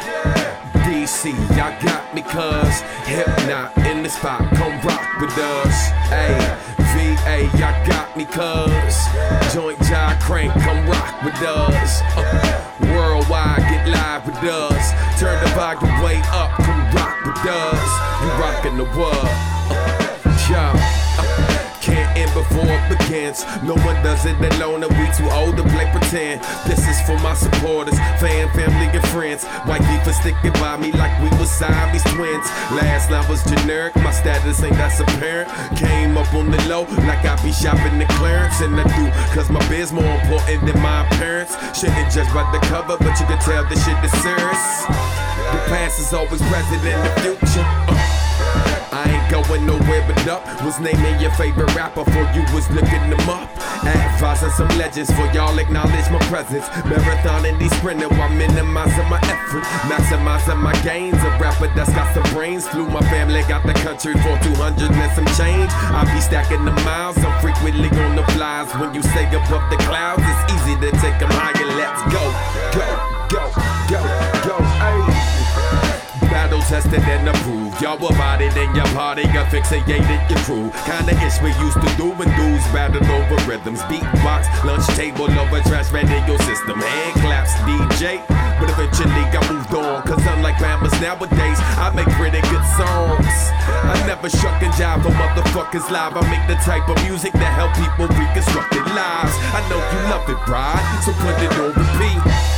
DC, 0.85 1.33
y'all 1.57 1.73
got 1.81 2.13
me, 2.13 2.21
cuz. 2.21 2.81
Hip 3.07 3.25
Not 3.47 3.75
in 3.87 4.03
the 4.03 4.09
spot, 4.09 4.53
come 4.53 4.79
rock 4.81 5.19
with 5.19 5.35
us. 5.35 5.87
Hey, 6.13 6.37
VA, 6.93 7.49
y'all 7.57 7.87
got 7.87 8.15
me, 8.15 8.25
cuz. 8.25 9.01
Joint 9.51 9.79
Jai 9.81 10.15
Crank, 10.21 10.53
come 10.61 10.85
rock 10.85 11.23
with 11.23 11.41
us. 11.41 12.01
Uh, 12.15 12.75
worldwide, 12.81 13.64
live 13.87 14.25
with 14.25 14.35
us. 14.43 15.19
Turn 15.19 15.41
the 15.43 15.49
volume 15.51 16.01
way 16.03 16.21
up, 16.31 16.51
come 16.61 16.95
rock 16.95 17.25
with 17.25 17.45
us. 17.45 17.91
You 18.21 18.29
rockin' 18.41 18.77
the 18.77 18.85
world. 18.97 19.29
Uh, 19.69 20.47
yeah. 20.49 21.04
End 22.25 22.33
before 22.33 22.65
it 22.65 22.85
begins. 22.89 23.45
No 23.61 23.75
one 23.85 23.95
does 24.01 24.25
it 24.25 24.37
alone, 24.53 24.83
and 24.83 24.91
we 24.97 25.05
too 25.13 25.29
old 25.29 25.57
to 25.57 25.63
play 25.63 25.89
pretend. 25.91 26.41
This 26.65 26.81
is 26.87 26.99
for 27.05 27.17
my 27.19 27.33
supporters, 27.33 27.97
fan, 28.19 28.49
family, 28.53 28.87
and 28.87 29.07
friends. 29.09 29.43
White 29.69 29.83
people 29.85 30.13
sticking 30.13 30.53
by 30.53 30.77
me 30.77 30.91
like 30.91 31.13
we 31.21 31.29
was 31.37 31.51
Siamese 31.51 32.03
twins. 32.13 32.47
Last 32.73 33.11
line 33.11 33.27
was 33.29 33.43
generic, 33.43 33.95
my 33.97 34.11
status 34.11 34.63
ain't 34.63 34.75
that's 34.75 34.99
apparent. 34.99 35.49
Came 35.77 36.17
up 36.17 36.33
on 36.33 36.51
the 36.51 36.61
low 36.67 36.83
like 37.05 37.25
I 37.25 37.35
be 37.43 37.51
shopping 37.51 37.99
the 37.99 38.05
clearance, 38.17 38.61
and 38.61 38.79
I 38.79 38.83
do, 38.97 39.05
cause 39.35 39.49
my 39.49 39.61
biz 39.69 39.91
more 39.91 40.03
important 40.03 40.65
than 40.65 40.81
my 40.81 41.05
appearance. 41.07 41.53
Shouldn't 41.77 42.11
judge 42.11 42.31
by 42.33 42.49
the 42.51 42.59
cover, 42.67 42.97
but 42.97 43.19
you 43.19 43.25
can 43.25 43.39
tell 43.39 43.63
this 43.65 43.83
shit 43.85 43.97
is 44.03 44.11
serious. 44.23 44.85
The 45.53 45.61
past 45.69 45.99
is 45.99 46.13
always 46.13 46.41
present 46.49 46.83
in 46.83 46.99
the 47.03 47.11
future. 47.21 47.65
Uh. 47.65 48.24
I 48.91 49.03
ain't 49.11 49.27
going 49.31 49.65
nowhere 49.65 50.03
but 50.07 50.27
up. 50.27 50.43
Was 50.63 50.79
naming 50.79 51.19
your 51.19 51.31
favorite 51.31 51.73
rapper 51.75 52.05
for 52.05 52.23
you 52.33 52.43
was 52.53 52.69
looking 52.71 53.09
them 53.09 53.29
up. 53.29 53.49
Advising 53.85 54.49
some 54.51 54.69
legends 54.77 55.11
for 55.11 55.25
y'all 55.33 55.57
acknowledge 55.59 56.09
my 56.09 56.19
presence. 56.31 56.65
Marathon 56.85 57.45
and 57.45 57.59
these 57.59 57.75
sprinting 57.77 58.09
while 58.17 58.29
minimizing 58.29 59.09
my 59.09 59.19
effort. 59.27 59.63
Maximizing 59.91 60.59
my 60.61 60.73
gains. 60.81 61.21
A 61.21 61.29
rapper 61.37 61.67
that's 61.75 61.91
got 61.93 62.13
some 62.13 62.23
brains. 62.33 62.67
Flew 62.67 62.87
my 62.87 63.01
family, 63.11 63.41
got 63.43 63.65
the 63.65 63.73
country 63.85 64.13
for 64.13 64.37
200 64.41 64.91
and 64.91 65.11
some 65.13 65.29
change. 65.37 65.71
I 65.93 66.03
be 66.13 66.21
stacking 66.21 66.65
the 66.65 66.71
miles. 66.87 67.17
I'm 67.17 67.39
frequently 67.41 67.89
on 67.99 68.15
the 68.15 68.23
flies. 68.33 68.71
When 68.79 68.93
you 68.93 69.03
say 69.03 69.27
above 69.27 69.69
the 69.69 69.77
clouds, 69.83 70.23
it's 70.25 70.53
easy 70.53 70.75
to 70.79 70.91
take 71.03 71.19
them 71.19 71.29
higher. 71.31 71.53
Let's 71.77 72.01
go, 72.13 72.23
go, 72.73 72.85
go, 72.85 73.09
go, 73.09 73.14
tested 76.75 77.07
and 77.07 77.29
approved. 77.29 77.79
Y'all 77.81 77.95
about 77.95 78.41
it 78.41 78.51
in 78.57 78.67
your 78.75 78.87
party, 78.91 79.23
asphyxiated 79.23 80.19
your 80.27 80.41
crew. 80.43 80.67
Kinda 80.83 81.15
ish 81.23 81.39
we 81.39 81.55
used 81.63 81.79
to 81.79 81.89
do 81.95 82.11
when 82.19 82.27
dudes 82.35 82.67
battled 82.75 83.07
over 83.15 83.39
rhythms. 83.47 83.79
Beatbox, 83.87 84.43
lunch 84.67 84.85
table 84.99 85.31
over 85.39 85.61
trash 85.69 85.89
radio 85.95 86.35
system. 86.43 86.75
Hand 86.81 87.15
claps, 87.23 87.53
DJ. 87.63 88.19
But 88.59 88.67
eventually 88.75 89.23
I 89.39 89.41
moved 89.51 89.73
on, 89.73 90.03
cause 90.03 90.23
unlike 90.27 90.57
Bama's 90.57 90.95
nowadays, 90.99 91.59
I 91.79 91.91
make 91.95 92.11
pretty 92.19 92.41
good 92.51 92.65
songs. 92.75 93.35
I 93.91 93.95
never 94.05 94.29
shuck 94.29 94.59
and 94.61 94.73
jive 94.75 95.01
for 95.03 95.15
motherfuckers 95.15 95.87
live. 95.89 96.17
I 96.19 96.23
make 96.27 96.45
the 96.51 96.59
type 96.67 96.87
of 96.89 96.97
music 97.07 97.31
that 97.39 97.51
help 97.55 97.71
people 97.79 98.07
reconstruct 98.19 98.71
their 98.75 98.89
lives. 98.91 99.33
I 99.55 99.63
know 99.69 99.79
you 99.79 99.99
love 100.11 100.27
it, 100.27 100.39
bride, 100.45 100.83
so 101.05 101.11
put 101.23 101.39
it 101.39 101.51
on 101.55 101.71
repeat. 101.71 102.55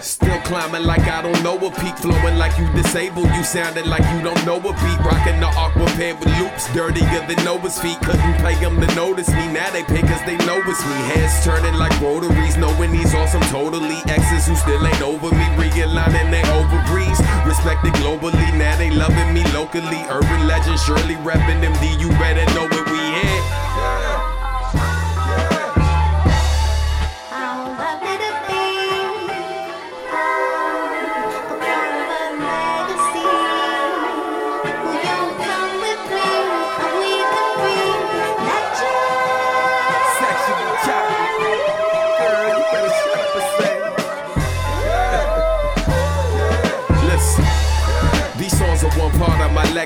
Still 0.00 0.38
climbing 0.42 0.84
like 0.84 1.02
I 1.10 1.22
don't 1.22 1.42
know 1.42 1.56
a 1.58 1.70
peak, 1.70 1.96
flowing 1.98 2.38
like 2.38 2.56
you 2.56 2.70
disabled. 2.72 3.26
You 3.34 3.42
sounded 3.42 3.86
like 3.86 4.04
you 4.14 4.22
don't 4.22 4.38
know 4.46 4.58
a 4.58 4.72
beat, 4.72 5.00
rocking 5.02 5.40
the 5.40 5.46
aqua 5.46 5.86
pair 5.98 6.14
with 6.14 6.30
loops, 6.38 6.72
dirtier 6.72 7.26
than 7.26 7.42
Noah's 7.44 7.78
feet. 7.78 7.98
Couldn't 8.00 8.38
pay 8.38 8.54
them 8.60 8.80
to 8.80 8.86
notice 8.94 9.28
me, 9.28 9.50
now 9.52 9.70
they 9.70 9.82
pay 9.82 10.02
cause 10.02 10.22
they 10.24 10.36
know 10.46 10.62
it's 10.66 10.84
me. 10.86 10.98
Heads 11.10 11.44
turning 11.44 11.74
like 11.74 11.92
rotaries, 12.00 12.56
knowing 12.56 12.92
these 12.92 13.14
awesome 13.14 13.42
totally 13.50 13.98
exes 14.06 14.46
who 14.46 14.54
still 14.54 14.86
ain't 14.86 15.02
over 15.02 15.34
me, 15.34 15.46
realigning 15.58 16.30
they 16.30 16.46
ovaries. 16.54 17.18
Respected 17.46 17.92
globally, 17.98 18.46
now 18.56 18.76
they 18.76 18.90
loving 18.90 19.34
me 19.34 19.42
locally. 19.52 20.02
Urban 20.10 20.46
legend, 20.46 20.78
surely 20.78 21.16
repping 21.26 21.60
them 21.60 21.74
D, 21.82 21.98
you 21.98 22.08
better 22.22 22.46
know 22.54 22.68
where 22.68 22.84
we 22.84 22.98
at. 22.98 23.27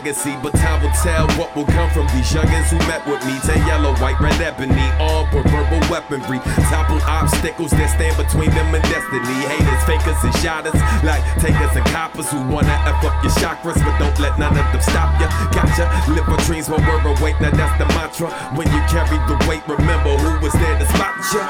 Legacy, 0.03 0.35
but 0.43 0.51
time 0.59 0.83
will 0.83 0.91
tell 0.99 1.31
what 1.38 1.55
will 1.55 1.67
come 1.67 1.88
from 1.91 2.07
these 2.11 2.27
youngins 2.35 2.67
who 2.75 2.79
met 2.91 3.07
with 3.07 3.23
me. 3.25 3.38
Tan 3.47 3.62
yellow, 3.67 3.95
white, 4.03 4.19
red 4.19 4.35
ebony, 4.43 4.83
all 4.99 5.25
with 5.31 5.47
verbal 5.47 5.79
weaponry. 5.87 6.43
Topple 6.67 6.99
obstacles 7.07 7.71
that 7.71 7.87
stand 7.95 8.17
between 8.19 8.51
them 8.51 8.75
and 8.75 8.83
destiny. 8.91 9.38
Haters, 9.47 9.83
fakers, 9.87 10.19
and 10.27 10.35
shotters, 10.43 10.75
like 11.07 11.23
takers 11.38 11.71
and 11.79 11.87
coppers 11.95 12.27
who 12.31 12.43
wanna 12.51 12.75
F 12.83 12.99
up 13.07 13.15
your 13.23 13.31
chakras, 13.38 13.79
but 13.79 13.95
don't 14.03 14.19
let 14.19 14.38
none 14.38 14.59
of 14.59 14.67
them 14.75 14.83
stop 14.83 15.15
ya. 15.23 15.31
Gotcha, 15.55 15.87
live 16.11 16.27
for 16.27 16.38
dreams, 16.51 16.69
one 16.69 16.83
word 16.83 17.07
await. 17.07 17.38
Now 17.38 17.55
that's 17.55 17.79
the 17.79 17.87
mantra. 17.95 18.35
When 18.59 18.67
you 18.75 18.83
carry 18.91 19.19
the 19.31 19.38
weight, 19.47 19.62
remember 19.71 20.19
who 20.19 20.31
was 20.43 20.53
there 20.59 20.79
to 20.83 20.87
spot 20.99 21.15
ya. 21.31 21.47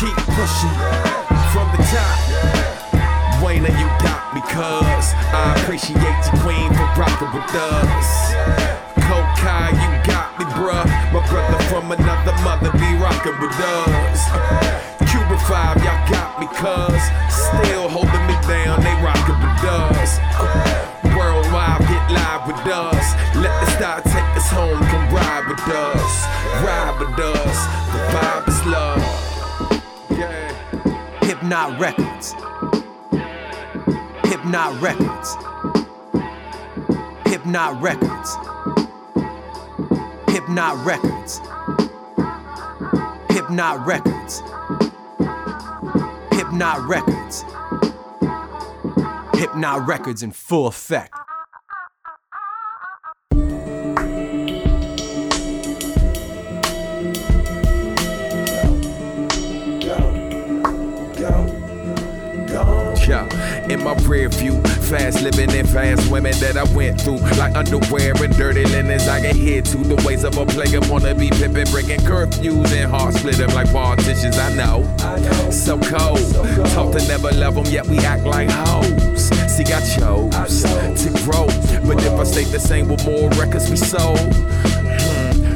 Keep 0.00 0.16
pushing 0.32 0.76
from 1.52 1.68
the 1.76 1.80
top. 1.92 2.16
Wayne, 3.44 3.66
you 3.66 3.88
got 4.00 4.31
cuz 4.52 5.16
I 5.32 5.56
appreciate 5.56 5.96
you, 5.96 6.32
queen, 6.44 6.68
for 6.76 6.88
rocking 7.00 7.32
with 7.32 7.54
us. 7.56 8.08
Kokai, 9.08 9.72
you 9.72 9.90
got 10.04 10.36
me, 10.38 10.44
bruh. 10.52 10.84
My 11.12 11.24
brother 11.28 11.60
from 11.72 11.90
another 11.90 12.36
mother 12.44 12.70
be 12.76 12.90
rocking 13.00 13.38
with 13.40 13.56
us. 13.80 14.20
Cuba 15.08 15.36
5, 15.48 15.84
y'all 15.84 16.04
got 16.12 16.38
me, 16.40 16.46
cuz 16.60 17.02
still 17.32 17.88
holding 17.88 18.24
me 18.28 18.36
down, 18.44 18.76
they 18.84 18.94
rocking 19.00 19.40
with 19.40 19.64
us. 19.64 20.20
Worldwide, 21.16 21.80
get 21.88 22.04
live 22.12 22.46
with 22.46 22.66
us. 22.68 23.06
Let 23.34 23.54
the 23.60 23.68
star 23.72 24.00
take 24.02 24.36
us 24.36 24.50
home, 24.50 24.80
come 24.92 25.06
ride 25.16 25.48
with 25.48 25.66
us. 25.68 26.12
Ride 26.60 26.96
with 27.00 27.18
us, 27.18 27.58
the 27.92 28.00
vibe 28.12 28.48
is 28.48 28.60
love. 28.66 29.02
Yeah. 30.10 30.52
HiPNOTT 31.24 31.80
Records. 31.80 32.61
HiPNOTT 34.32 34.80
Records. 34.80 35.36
HiPNOTT 37.26 37.82
Records. 37.82 38.36
HiPNOTT 40.26 40.86
Records. 40.86 41.40
HiPNOTT 43.28 43.84
Records. 43.84 44.42
HiPNOTT 46.30 46.88
Records. 46.88 47.44
HiPNOTT 49.34 49.86
Records 49.86 50.22
in 50.22 50.32
full 50.32 50.66
effect. 50.66 51.21
In 63.72 63.82
my 63.82 63.94
rear 64.04 64.28
view, 64.28 64.60
fast 64.62 65.22
living 65.22 65.50
and 65.50 65.68
fast 65.68 66.10
women 66.10 66.32
that 66.40 66.56
I 66.56 66.64
went 66.74 67.00
through, 67.00 67.18
like 67.38 67.56
underwear 67.56 68.12
and 68.22 68.36
dirty 68.36 68.64
linens. 68.64 69.08
I 69.08 69.20
get 69.20 69.34
hit 69.34 69.64
to 69.66 69.78
the 69.78 69.96
ways 70.06 70.24
of 70.24 70.36
a 70.36 70.44
player, 70.44 70.80
wanna 70.90 71.14
be 71.14 71.30
pimping, 71.30 71.70
breaking 71.70 72.00
curfews 72.00 72.72
and 72.72 72.90
heart 72.90 73.14
splitting 73.14 73.52
like 73.54 73.72
politicians. 73.72 74.36
I 74.36 74.54
know, 74.54 74.84
so 75.50 75.78
cold. 75.78 76.20
Talk 76.72 76.92
to 76.92 77.08
never 77.08 77.32
love 77.32 77.54
them, 77.54 77.66
yet 77.66 77.86
we 77.86 77.98
act 77.98 78.24
like 78.24 78.50
hoes. 78.50 79.30
See, 79.48 79.64
I 79.64 79.80
chose 79.80 80.62
to 81.02 81.10
grow, 81.24 81.46
but 81.86 82.02
if 82.04 82.12
I 82.12 82.24
stay 82.24 82.44
the 82.44 82.60
same 82.60 82.88
with 82.88 83.04
more 83.06 83.30
records 83.30 83.70
we 83.70 83.76
sold. 83.76 84.18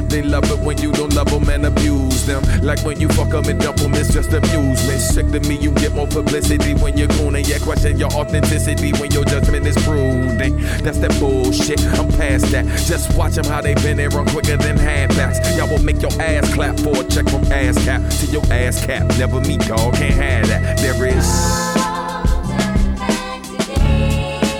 They 0.09 0.21
love 0.21 0.49
it 0.49 0.59
when 0.59 0.77
you 0.77 0.91
don't 0.91 1.13
love 1.13 1.29
them 1.29 1.49
and 1.49 1.65
abuse 1.65 2.25
them. 2.25 2.43
Like 2.61 2.83
when 2.83 2.99
you 2.99 3.09
fuck 3.09 3.29
them 3.29 3.45
and 3.45 3.59
dump 3.59 3.77
them, 3.77 3.93
it's 3.93 4.13
just 4.13 4.31
amusement. 4.31 5.01
Sick 5.01 5.27
to 5.31 5.39
me, 5.41 5.57
you 5.57 5.71
get 5.71 5.93
more 5.93 6.07
publicity 6.07 6.73
when 6.75 6.97
you're 6.97 7.09
gooning. 7.09 7.47
Yeah, 7.47 7.59
question 7.59 7.97
your 7.97 8.11
authenticity 8.11 8.93
when 8.93 9.11
your 9.11 9.25
judgment 9.25 9.65
is 9.67 9.75
prudent. 9.83 10.59
That's 10.83 10.99
that 10.99 11.17
bullshit. 11.19 11.81
I'm 11.99 12.07
past 12.13 12.51
that. 12.51 12.65
Just 12.87 13.15
watch 13.17 13.33
them 13.33 13.45
how 13.45 13.61
they 13.61 13.73
been 13.75 13.97
there 13.97 14.09
run 14.09 14.27
quicker 14.27 14.57
than 14.57 14.77
halfbacks. 14.77 15.57
Y'all 15.57 15.69
will 15.69 15.83
make 15.83 16.01
your 16.01 16.11
ass 16.21 16.53
clap 16.53 16.79
for 16.79 16.95
a 16.95 17.03
check 17.07 17.27
from 17.29 17.43
ass 17.51 17.83
cap 17.83 18.01
to 18.19 18.25
your 18.27 18.43
ass 18.51 18.85
cap. 18.85 19.05
Never 19.17 19.41
me, 19.41 19.57
dog. 19.57 19.93
Can't 19.95 20.13
have 20.13 20.47
that. 20.47 20.77
There 20.77 21.05
is. 21.05 21.27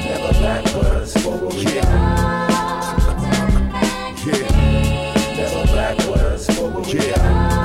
Never 0.06 0.34
backwards, 0.42 1.22
forward 1.22 1.54
we 1.54 1.64
Yeah. 7.18 7.57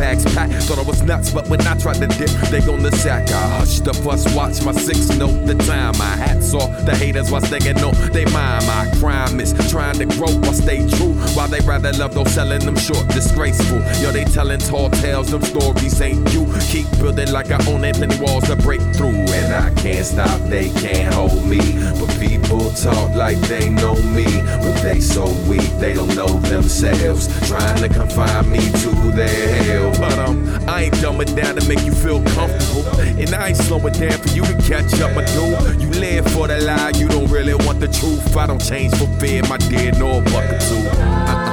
Bag's 0.00 0.24
packed. 0.34 0.54
Thought 0.64 0.78
I 0.78 0.82
was 0.82 1.02
nuts, 1.02 1.30
but 1.30 1.46
when 1.48 1.60
I 1.66 1.76
tried 1.76 2.00
to 2.00 2.06
dip, 2.06 2.30
they 2.50 2.60
on 2.72 2.82
the 2.82 2.90
sack. 2.90 3.28
I 3.30 3.58
hushed 3.58 3.84
the 3.84 3.92
fuss, 3.92 4.24
watch 4.34 4.64
my 4.64 4.72
six 4.72 5.10
note 5.10 5.44
the 5.46 5.54
time. 5.54 5.96
My 5.98 6.16
hats 6.16 6.54
off, 6.54 6.70
the 6.86 6.96
haters 6.96 7.30
was 7.30 7.44
thinking, 7.44 7.76
no, 7.76 7.90
they 8.16 8.24
mind. 8.32 8.66
My 8.66 8.90
crime 8.98 9.38
is 9.40 9.52
trying 9.70 9.98
to 9.98 10.06
grow, 10.06 10.32
while 10.40 10.54
stay 10.54 10.88
true. 10.96 11.12
While 11.36 11.48
they 11.48 11.60
rather 11.60 11.92
love 11.92 12.14
those 12.14 12.32
selling 12.32 12.64
them 12.64 12.76
short, 12.76 13.06
disgraceful. 13.08 13.80
Yo, 14.00 14.10
they 14.10 14.24
telling 14.24 14.60
tall 14.60 14.88
tales, 14.88 15.30
them 15.30 15.42
stories 15.42 16.00
ain't 16.00 16.32
you. 16.32 16.46
Keep 16.70 16.90
building 16.98 17.30
like 17.30 17.50
I 17.50 17.60
own 17.70 17.84
it, 17.84 17.96
plenty 17.96 18.18
walls 18.24 18.44
to 18.44 18.56
break 18.56 18.80
through. 18.96 19.20
And 19.38 19.52
I 19.52 19.68
can't 19.82 20.06
stop, 20.06 20.40
they 20.48 20.70
can't 20.80 21.12
hold 21.12 21.44
me. 21.44 21.60
But 22.00 22.08
people 22.18 22.70
talk 22.70 23.14
like 23.14 23.38
they 23.52 23.68
know 23.68 23.96
me. 24.16 24.24
But 24.64 24.80
they 24.80 25.00
so 25.00 25.26
weak, 25.46 25.68
they 25.78 25.92
don't 25.92 26.14
know 26.16 26.40
themselves. 26.48 27.28
Trying 27.46 27.82
to 27.82 27.88
confine 27.90 28.50
me 28.50 28.60
to 28.82 28.90
their 29.12 29.62
hell. 29.64 29.89
But 29.98 30.18
um, 30.18 30.46
I 30.68 30.84
ain't 30.84 31.00
dumb 31.00 31.20
it 31.20 31.34
down 31.34 31.56
to 31.56 31.68
make 31.68 31.84
you 31.84 31.92
feel 31.92 32.22
comfortable. 32.34 32.86
And 33.00 33.34
I 33.34 33.48
ain't 33.48 33.56
slow 33.56 33.84
it 33.86 33.94
down 33.94 34.18
for 34.18 34.28
you 34.28 34.44
to 34.44 34.54
catch 34.62 35.00
up, 35.00 35.16
I 35.16 35.24
do. 35.24 35.82
You 35.82 35.90
live 36.00 36.26
for 36.32 36.48
the 36.48 36.60
lie, 36.60 36.92
you 36.96 37.08
don't 37.08 37.30
really 37.30 37.54
want 37.54 37.80
the 37.80 37.88
truth. 37.88 38.36
I 38.36 38.46
don't 38.46 38.64
change 38.64 38.94
for 38.96 39.06
fear, 39.18 39.42
my 39.48 39.56
dear, 39.56 39.92
nor 39.92 40.22
bucket 40.22 40.60
too. 40.60 40.76
Uh-uh. 40.76 41.40
Never 41.40 41.49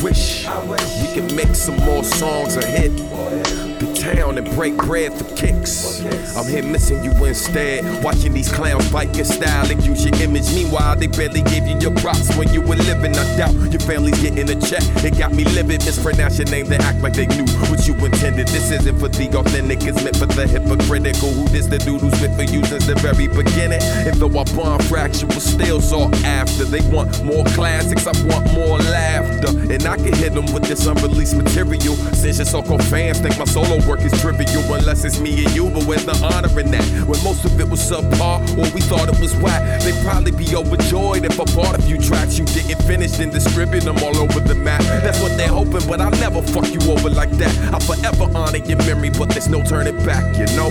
gone. 0.00 0.10
I 0.46 0.64
wish 0.64 1.02
we 1.02 1.14
could 1.14 1.34
make 1.34 1.54
some 1.54 1.76
more 1.78 2.04
songs 2.04 2.56
a 2.56 2.66
hit. 2.66 3.69
Town 4.00 4.38
and 4.38 4.50
break 4.52 4.76
bread 4.78 5.12
for 5.12 5.24
kicks. 5.36 6.00
I'm 6.34 6.46
here 6.46 6.62
missing 6.62 7.04
you 7.04 7.12
instead. 7.22 8.02
Watching 8.02 8.32
these 8.32 8.50
clowns 8.50 8.90
bite 8.90 9.14
your 9.14 9.26
style 9.26 9.70
and 9.70 9.84
use 9.84 10.06
your 10.06 10.14
image. 10.22 10.50
Meanwhile, 10.54 10.96
they 10.96 11.06
barely 11.06 11.42
gave 11.42 11.66
you 11.66 11.78
your 11.78 11.94
props 11.96 12.34
when 12.34 12.50
you 12.52 12.62
were 12.62 12.76
living. 12.76 13.14
I 13.14 13.36
doubt 13.36 13.52
your 13.70 13.80
family's 13.80 14.18
getting 14.22 14.48
a 14.48 14.58
check. 14.58 14.82
It 15.04 15.18
got 15.18 15.32
me 15.32 15.44
livid. 15.44 15.84
Mispronounce 15.84 16.38
your 16.38 16.48
name, 16.48 16.66
they 16.66 16.78
act 16.78 17.02
like 17.02 17.12
they 17.12 17.26
knew 17.26 17.44
what 17.68 17.86
you 17.86 17.94
intended. 17.96 18.48
This 18.48 18.70
isn't 18.70 18.98
for 18.98 19.08
the 19.08 19.28
authentic, 19.36 19.84
it's 19.84 20.02
meant 20.02 20.16
for 20.16 20.26
the 20.26 20.46
hypocritical. 20.46 21.30
Who 21.32 21.48
this 21.48 21.66
the 21.66 21.78
dude 21.78 22.00
who's 22.00 22.18
been 22.20 22.34
for 22.34 22.44
you 22.44 22.64
since 22.64 22.86
the 22.86 22.94
very 22.94 23.28
beginning? 23.28 23.82
And 23.82 24.16
though 24.16 24.32
I 24.38 24.44
fractual 24.88 25.30
still 25.32 25.80
sought 25.82 26.14
after. 26.24 26.64
They 26.64 26.80
want 26.90 27.22
more 27.22 27.44
classics, 27.52 28.06
I 28.06 28.12
want 28.24 28.50
more 28.54 28.78
laughter. 28.78 29.50
And 29.70 29.84
I 29.86 29.96
can 29.96 30.14
hit 30.14 30.32
them 30.32 30.46
with 30.54 30.64
this 30.64 30.86
unreleased 30.86 31.36
material. 31.36 31.96
Since 32.16 32.38
your 32.38 32.46
so-called 32.46 32.84
fans 32.84 33.20
think 33.20 33.38
my 33.38 33.44
solo 33.44 33.78
work 33.90 34.00
is 34.02 34.20
trivial, 34.20 34.62
unless 34.72 35.04
it's 35.04 35.18
me 35.18 35.44
and 35.44 35.52
you, 35.52 35.68
but 35.68 35.82
where's 35.82 36.04
the 36.04 36.14
honor 36.22 36.60
in 36.60 36.70
that? 36.70 36.84
When 37.08 37.20
most 37.24 37.44
of 37.44 37.58
it 37.58 37.68
was 37.68 37.80
subpar, 37.80 38.38
or 38.56 38.70
we 38.72 38.80
thought 38.80 39.08
it 39.08 39.18
was 39.20 39.34
whack, 39.42 39.82
they'd 39.82 40.00
probably 40.04 40.30
be 40.30 40.54
overjoyed 40.54 41.24
if 41.24 41.40
I 41.40 41.44
bought 41.56 41.76
a 41.76 41.82
few 41.82 41.98
tracks 41.98 42.38
you 42.38 42.44
didn't 42.44 42.80
finish 42.86 43.18
and 43.18 43.32
distribute 43.32 43.82
them 43.82 43.98
all 43.98 44.16
over 44.16 44.38
the 44.38 44.54
map. 44.54 44.80
That's 45.02 45.20
what 45.20 45.36
they're 45.36 45.48
hoping, 45.48 45.84
but 45.88 46.00
I'll 46.00 46.18
never 46.22 46.40
fuck 46.40 46.70
you 46.72 46.80
over 46.88 47.10
like 47.10 47.32
that. 47.42 47.52
I'll 47.74 47.80
forever 47.80 48.30
honor 48.32 48.58
your 48.58 48.78
memory, 48.78 49.10
but 49.10 49.28
there's 49.30 49.48
no 49.48 49.60
turning 49.60 49.96
back, 50.06 50.24
you 50.38 50.46
know? 50.56 50.70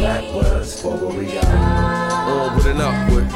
Never 0.00 0.64
for 0.64 0.96
what 0.96 1.14
we 1.14 1.26
got. 1.26 1.44
Onward 1.44 2.66
and 2.66 2.80
upward. 2.80 3.28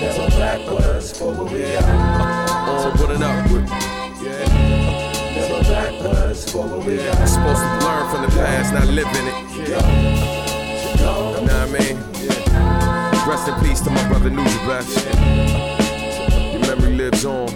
Never 0.00 0.30
black 0.30 0.60
was 0.70 1.12
for 1.12 1.34
what 1.34 1.52
we 1.52 1.76
are. 1.76 1.82
Onward 2.70 3.10
and 3.10 3.22
upward. 3.22 4.03
Never 6.54 6.68
black 6.68 6.76
was 6.76 6.76
for 6.76 6.76
what 6.76 6.86
we 6.86 6.96
got. 6.96 7.26
Supposed 7.26 7.62
to 7.62 7.68
learn 7.84 8.04
from 8.10 8.22
the 8.22 8.28
past, 8.28 8.72
not 8.72 8.86
live 8.86 9.06
in 9.06 9.26
it. 9.26 9.34
You 9.56 9.74
know 11.04 11.32
what 11.40 11.50
I 11.50 11.66
mean? 11.66 11.96
Rest 13.28 13.48
in 13.48 13.54
peace 13.64 13.80
to 13.80 13.90
my 13.90 14.08
brother 14.08 14.30
Newsy 14.30 14.58
Best. 14.66 15.04
Your 16.52 16.60
memory 16.60 16.94
lives 16.94 17.24
on. 17.24 17.48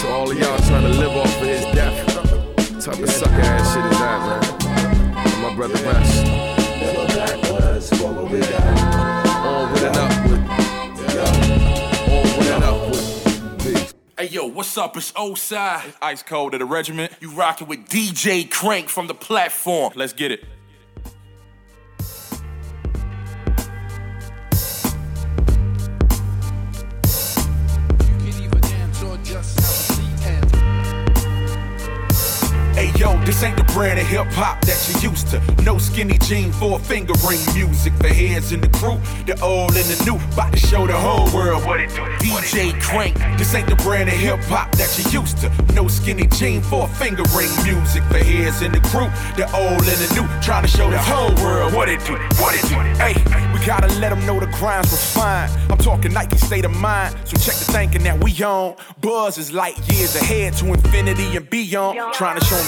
To 0.00 0.08
all 0.08 0.30
of 0.30 0.38
y'all 0.38 0.58
trying 0.58 0.82
to 0.82 0.98
live 0.98 1.16
off 1.16 1.40
of 1.40 1.46
his 1.46 1.64
death. 1.74 2.06
Type 2.84 2.98
of 2.98 3.10
sucker 3.10 3.34
ass 3.34 3.74
shit 3.74 3.84
is 3.84 3.98
that, 3.98 4.20
man? 4.26 5.16
And 5.16 5.42
my 5.42 5.54
brother 5.54 5.74
Rest. 5.84 6.24
Never 6.24 7.06
black 7.14 7.42
was 7.50 7.88
for 7.90 8.12
what 8.12 8.30
we 8.30 8.40
got. 8.40 8.85
What's 14.56 14.78
up? 14.78 14.96
It's 14.96 15.12
Osai. 15.12 15.94
Ice 16.00 16.22
Cold 16.22 16.54
of 16.54 16.60
the 16.60 16.64
regiment. 16.64 17.12
You 17.20 17.30
rocking 17.30 17.68
with 17.68 17.86
DJ 17.90 18.50
Crank 18.50 18.88
from 18.88 19.06
the 19.06 19.14
platform. 19.14 19.92
Let's 19.94 20.14
get 20.14 20.32
it. 20.32 20.44
This 33.26 33.42
ain't 33.42 33.56
the 33.56 33.64
brand 33.74 33.98
of 33.98 34.06
hip 34.06 34.26
hop 34.30 34.64
that 34.66 34.78
you 34.88 35.10
used 35.10 35.26
to. 35.28 35.42
No 35.64 35.78
skinny 35.78 36.16
jean, 36.18 36.52
four 36.52 36.78
finger 36.78 37.12
ring 37.28 37.40
music 37.54 37.92
for 37.94 38.06
heads 38.06 38.52
in 38.52 38.60
the 38.60 38.68
crew. 38.68 39.00
The 39.26 39.38
old 39.42 39.76
and 39.76 39.84
the 39.84 39.98
new, 40.06 40.16
about 40.32 40.52
to 40.52 40.58
show 40.58 40.86
the 40.86 40.96
whole 40.96 41.26
world 41.34 41.64
what 41.66 41.80
it 41.80 41.90
do. 41.90 42.02
DJ 42.22 42.80
Crank, 42.80 43.16
this 43.36 43.52
ain't 43.54 43.68
the 43.68 43.74
brand 43.76 44.08
of 44.08 44.14
hip 44.14 44.38
hop 44.44 44.70
that 44.76 44.96
you 44.96 45.20
used 45.20 45.38
to. 45.38 45.50
No 45.74 45.88
skinny 45.88 46.28
jean, 46.28 46.62
four 46.62 46.86
finger 46.86 47.24
ring 47.36 47.50
music 47.64 48.04
for 48.04 48.18
heads 48.18 48.62
in 48.62 48.70
the 48.70 48.80
crew. 48.94 49.10
The 49.36 49.50
old 49.52 49.82
and 49.82 49.98
the 49.98 50.08
new, 50.14 50.26
trying 50.40 50.62
to 50.62 50.68
show 50.68 50.88
the 50.88 50.98
whole 50.98 51.34
world 51.44 51.74
what 51.74 51.88
it 51.88 51.98
do. 52.06 52.14
What 52.38 52.54
it 52.54 52.62
do. 52.68 52.76
Hey, 53.02 53.14
we 53.52 53.58
gotta 53.66 53.88
let 53.98 54.10
them 54.10 54.24
know 54.24 54.38
the 54.38 54.46
grind's 54.58 54.92
refined. 54.92 55.50
I'm 55.68 55.78
talking 55.78 56.12
Nike 56.12 56.36
state 56.36 56.64
of 56.64 56.74
mind, 56.76 57.16
so 57.24 57.36
check 57.36 57.56
the 57.58 57.72
thinking 57.72 58.04
that 58.04 58.22
we 58.22 58.30
on. 58.44 58.76
Buzz 59.00 59.36
is 59.36 59.52
light 59.52 59.76
years 59.92 60.14
ahead 60.14 60.52
to 60.58 60.72
infinity 60.72 61.36
and 61.36 61.50
beyond. 61.50 62.14
Trying 62.14 62.38
to 62.38 62.44
show 62.44 62.56
them 62.56 62.66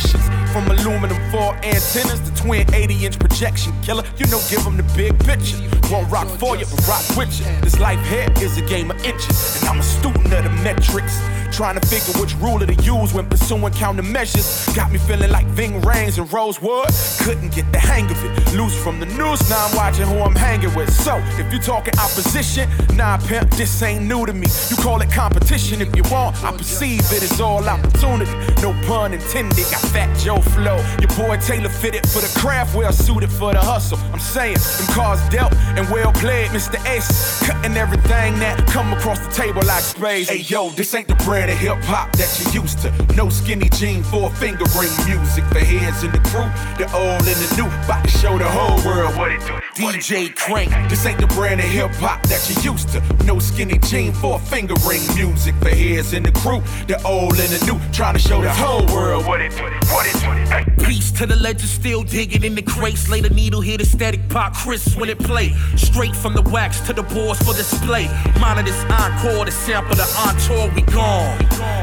transitions 0.00 0.43
from 0.54 0.70
aluminum 0.70 1.18
foil 1.32 1.52
antennas 1.64 2.20
to 2.20 2.32
twin 2.36 2.72
80 2.72 3.06
inch 3.06 3.18
projection 3.18 3.72
killer. 3.82 4.04
You 4.18 4.26
know, 4.26 4.40
give 4.48 4.62
them 4.62 4.76
the 4.76 4.84
big 4.94 5.18
picture. 5.24 5.58
Won't 5.90 6.08
rock 6.12 6.28
for 6.38 6.56
you, 6.56 6.64
but 6.64 6.86
rock 6.86 7.04
with 7.16 7.40
you. 7.40 7.46
This 7.60 7.80
life 7.80 7.98
here 8.06 8.28
is 8.40 8.56
a 8.56 8.62
game 8.62 8.92
of 8.92 9.04
inches, 9.04 9.60
and 9.60 9.68
I'm 9.68 9.80
a 9.80 9.82
student 9.82 10.32
of 10.32 10.44
the 10.44 10.50
metrics. 10.62 11.20
Trying 11.50 11.78
to 11.78 11.86
figure 11.86 12.20
which 12.20 12.34
ruler 12.36 12.66
to 12.66 12.74
use 12.82 13.14
when 13.14 13.28
pursuing 13.28 13.72
countermeasures. 13.74 14.74
Got 14.74 14.90
me 14.90 14.98
feeling 14.98 15.30
like 15.30 15.46
Ving 15.46 15.80
Rhames 15.82 16.18
and 16.18 16.32
Rosewood. 16.32 16.88
Couldn't 17.20 17.54
get 17.54 17.70
the 17.70 17.78
hang 17.78 18.10
of 18.10 18.24
it. 18.24 18.56
Loose 18.56 18.76
from 18.82 18.98
the 18.98 19.06
news, 19.06 19.48
now 19.48 19.66
I'm 19.66 19.76
watching 19.76 20.06
who 20.06 20.18
I'm 20.18 20.34
hanging 20.34 20.74
with. 20.74 20.92
So, 20.92 21.16
if 21.38 21.52
you 21.52 21.60
talking 21.60 21.94
opposition, 21.98 22.68
nah, 22.96 23.18
pimp, 23.18 23.50
this 23.52 23.82
ain't 23.82 24.04
new 24.04 24.26
to 24.26 24.32
me. 24.32 24.48
You 24.68 24.76
call 24.76 25.00
it 25.00 25.12
competition 25.12 25.80
if 25.80 25.94
you 25.94 26.02
want. 26.10 26.42
I 26.42 26.50
perceive 26.56 27.02
it 27.12 27.22
as 27.22 27.40
all 27.40 27.68
opportunity. 27.68 28.32
No 28.60 28.72
pun 28.86 29.12
intended. 29.12 29.64
Got 29.70 29.82
Fat 29.92 30.18
Joe 30.18 30.40
flow. 30.44 30.76
Your 31.00 31.12
boy 31.16 31.36
Taylor 31.38 31.68
fitted 31.68 32.08
for 32.08 32.20
the 32.20 32.32
craft, 32.38 32.74
well 32.74 32.92
suited 32.92 33.30
for 33.30 33.52
the 33.52 33.60
hustle. 33.60 33.98
I'm 34.12 34.20
saying, 34.20 34.56
them 34.78 34.86
cars 34.94 35.20
dealt 35.28 35.54
and 35.76 35.88
well 35.90 36.12
played, 36.12 36.50
Mr. 36.50 36.78
Ace. 36.86 37.42
Cutting 37.46 37.76
everything 37.76 38.38
that 38.38 38.66
come 38.66 38.92
across 38.92 39.18
the 39.20 39.32
table 39.32 39.62
like 39.66 39.82
space. 39.82 40.28
Hey 40.28 40.38
yo, 40.38 40.70
this 40.70 40.94
ain't 40.94 41.08
the 41.08 41.16
brand 41.24 41.50
of 41.50 41.58
hip 41.58 41.78
hop 41.82 42.12
that 42.12 42.30
you 42.38 42.62
used 42.62 42.80
to. 42.80 42.90
No 43.16 43.28
skinny 43.28 43.68
jean, 43.70 44.02
four 44.02 44.30
finger 44.30 44.64
ring 44.78 44.92
music 45.06 45.44
for 45.44 45.58
heads 45.58 46.04
in 46.04 46.12
the 46.12 46.22
crew. 46.30 46.48
The 46.78 46.90
old 46.94 47.22
and 47.26 47.38
the 47.40 47.56
new, 47.56 47.66
about 47.84 48.04
to 48.04 48.10
show 48.10 48.38
the 48.38 48.48
whole 48.48 48.76
world 48.84 49.16
what 49.16 49.32
it 49.32 49.40
do. 49.46 49.63
DJ 49.74 50.32
Crank, 50.36 50.70
this 50.88 51.04
ain't 51.04 51.20
the 51.20 51.26
brand 51.26 51.60
of 51.60 51.66
hip 51.66 51.90
hop 51.94 52.22
that 52.28 52.48
you 52.48 52.70
used 52.70 52.90
to. 52.90 53.00
No 53.24 53.40
skinny 53.40 53.78
jean, 53.78 54.12
four 54.12 54.38
finger 54.38 54.74
ring 54.86 55.02
music 55.16 55.52
for 55.56 55.68
heads 55.68 56.12
in 56.12 56.22
the 56.22 56.30
crew. 56.30 56.62
The 56.86 57.02
old 57.04 57.40
and 57.40 57.48
the 57.48 57.66
new, 57.66 57.80
trying 57.92 58.14
to 58.14 58.20
show 58.20 58.40
the 58.40 58.50
whole 58.50 58.86
world 58.94 59.26
what 59.26 59.40
it 59.40 59.50
do. 59.50 59.64
What 59.64 60.06
it 60.06 60.12
do. 60.12 60.30
Hey. 60.54 60.64
Peace 60.84 61.10
to 61.12 61.26
the 61.26 61.34
legend, 61.34 61.68
still 61.68 62.04
digging 62.04 62.44
in 62.44 62.54
the 62.54 62.62
crates. 62.62 63.08
Lay 63.08 63.20
the 63.20 63.30
needle, 63.30 63.60
hear 63.60 63.76
the 63.76 63.84
static 63.84 64.28
pop 64.28 64.54
crisp 64.54 64.96
when 64.96 65.08
it 65.08 65.18
play. 65.18 65.54
Straight 65.74 66.14
from 66.14 66.34
the 66.34 66.42
wax 66.42 66.78
to 66.86 66.92
the 66.92 67.02
boards 67.02 67.42
for 67.42 67.54
display. 67.54 68.06
Monitor 68.38 68.70
this 68.70 68.84
encore, 68.84 69.44
the 69.44 69.50
sample, 69.50 69.96
the 69.96 70.06
entour, 70.22 70.72
we 70.76 70.82
gone. 70.82 71.40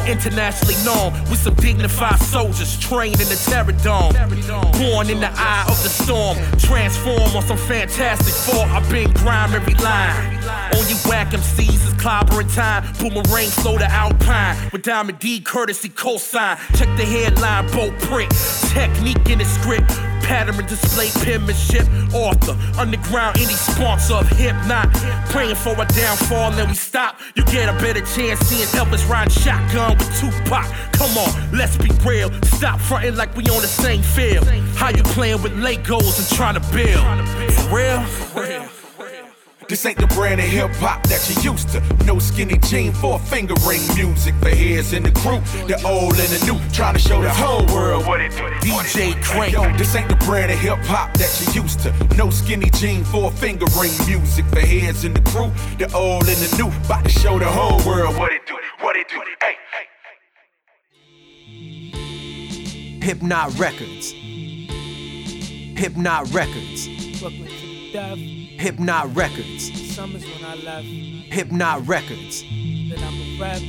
Internationally 0.08 0.76
known, 0.86 1.12
with 1.30 1.40
some 1.40 1.56
dignified 1.56 2.20
soldiers 2.20 2.80
trained 2.80 3.20
in 3.20 3.28
the 3.28 3.36
terror 3.50 3.74
dome. 3.84 4.14
Born 4.80 5.10
in 5.10 5.20
the 5.20 5.32
eye 5.34 5.66
of 5.68 5.82
the 5.84 5.90
storm, 5.90 6.38
transform 6.58 7.36
on 7.36 7.44
some 7.44 7.58
fantastic 7.88 8.34
Four, 8.34 8.66
I've 8.66 8.88
been 8.92 9.12
grime 9.14 9.54
every 9.54 9.74
line. 9.76 10.36
On 10.76 10.88
you 10.88 10.96
whack 11.08 11.34
MCs 11.34 11.88
is 11.88 11.94
clobbering 11.96 12.54
time. 12.54 12.84
Boomerang 13.00 13.48
slow 13.48 13.78
to 13.78 13.86
alpine 13.86 14.70
with 14.72 14.84
Diamond 14.84 15.20
D 15.20 15.40
courtesy 15.42 15.90
cosign. 15.90 16.58
Check 16.78 16.96
the 16.98 17.06
headline, 17.06 17.72
bold 17.72 17.98
print. 18.00 18.32
technique 18.74 19.30
in 19.30 19.40
the 19.40 19.46
script. 19.46 20.11
Pattern 20.32 20.66
display 20.66 21.10
penmanship, 21.26 21.86
author, 22.14 22.56
underground, 22.80 23.36
any 23.36 23.54
sponsor 23.54 24.14
of 24.14 24.30
hip 24.30 24.56
not 24.66 24.90
praying 25.30 25.56
for 25.56 25.74
a 25.74 25.86
downfall, 25.88 26.54
and 26.54 26.70
we 26.70 26.74
stop. 26.74 27.20
You 27.36 27.44
get 27.44 27.68
a 27.68 27.74
better 27.84 28.00
chance 28.00 28.40
seeing 28.40 28.66
Elvis 28.70 29.06
riding 29.10 29.34
shotgun 29.34 29.98
with 29.98 30.08
Tupac. 30.22 30.72
Come 30.94 31.18
on, 31.18 31.52
let's 31.52 31.76
be 31.76 31.90
real. 32.08 32.32
Stop 32.44 32.80
fronting 32.80 33.18
like 33.18 33.36
we 33.36 33.44
on 33.50 33.62
the 33.62 33.68
same 33.68 34.02
field. 34.02 34.48
How 34.78 34.88
you 34.88 35.04
playing 35.04 35.44
with 35.44 35.52
Legos 35.52 36.18
and 36.18 36.38
trying 36.38 36.56
to 36.56 36.62
build? 36.72 37.04
For 37.52 37.76
real? 37.76 38.02
For 38.02 38.42
real. 38.42 38.81
This 39.72 39.86
ain't 39.86 39.98
the 39.98 40.08
brand 40.08 40.42
of 40.42 40.48
hip 40.48 40.70
hop 40.84 41.02
that 41.04 41.24
you 41.30 41.50
used 41.50 41.70
to. 41.70 41.80
No 42.04 42.20
skinny 42.20 42.58
jean 42.58 42.92
for 42.92 43.16
a 43.16 43.20
finger 43.20 43.54
ring. 43.66 43.80
Music 43.96 44.36
for 44.42 44.50
heads 44.50 44.92
in 44.92 45.02
the 45.02 45.12
group. 45.12 45.46
The 45.66 45.82
old 45.88 46.20
and 46.20 46.28
the 46.28 46.46
new. 46.46 46.60
Trying 46.74 46.96
to 46.96 47.00
show 47.00 47.22
the 47.22 47.30
whole 47.30 47.66
world 47.74 48.06
what 48.06 48.20
it 48.20 48.32
do. 48.32 48.44
DJ 48.60 49.16
Crank. 49.24 49.54
Yo, 49.54 49.72
this 49.78 49.96
ain't 49.96 50.10
the 50.10 50.18
brand 50.26 50.52
of 50.52 50.60
hip 50.60 50.78
hop 50.80 51.14
that 51.14 51.32
you 51.40 51.62
used 51.62 51.80
to. 51.84 51.94
No 52.18 52.30
skinny 52.30 52.70
jean 52.72 53.06
for 53.06 53.32
a 53.32 53.34
finger 53.34 53.66
ring. 53.80 53.94
Music 54.06 54.44
for 54.48 54.60
heads 54.60 55.06
in 55.06 55.14
the 55.14 55.22
group. 55.22 55.54
The 55.80 55.90
old 55.96 56.28
and 56.28 56.36
the 56.36 56.58
new. 56.58 56.68
About 56.84 57.06
to 57.06 57.10
show 57.10 57.40
the 57.40 57.46
whole 57.46 57.80
world 57.88 58.18
what 58.18 58.34
it 58.34 58.46
do. 58.46 58.58
What 58.82 58.98
it 58.98 59.08
do. 59.08 59.22
Hey, 59.40 59.56
hey. 59.72 59.88
HiPNOTT 63.00 63.58
Records. 63.58 64.12
HiPNOTT 65.80 66.34
Records. 66.34 66.90
Brooklyn 67.22 67.48
to 67.48 67.68
the 67.68 67.92
death. 67.94 68.41
HiPNOTT 68.62 69.16
Records. 69.16 69.96
Summers 69.96 70.24
when 70.24 70.46
I 70.46 70.54
left. 70.54 70.86
HiPNOTT 70.86 71.88
Records. 71.88 72.44
Then 72.44 73.00
I'm 73.04 73.20
a 73.20 73.42
rap. 73.42 73.60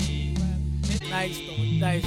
Nice, 1.08 1.38
throwing 1.38 1.80
dice. 1.80 2.04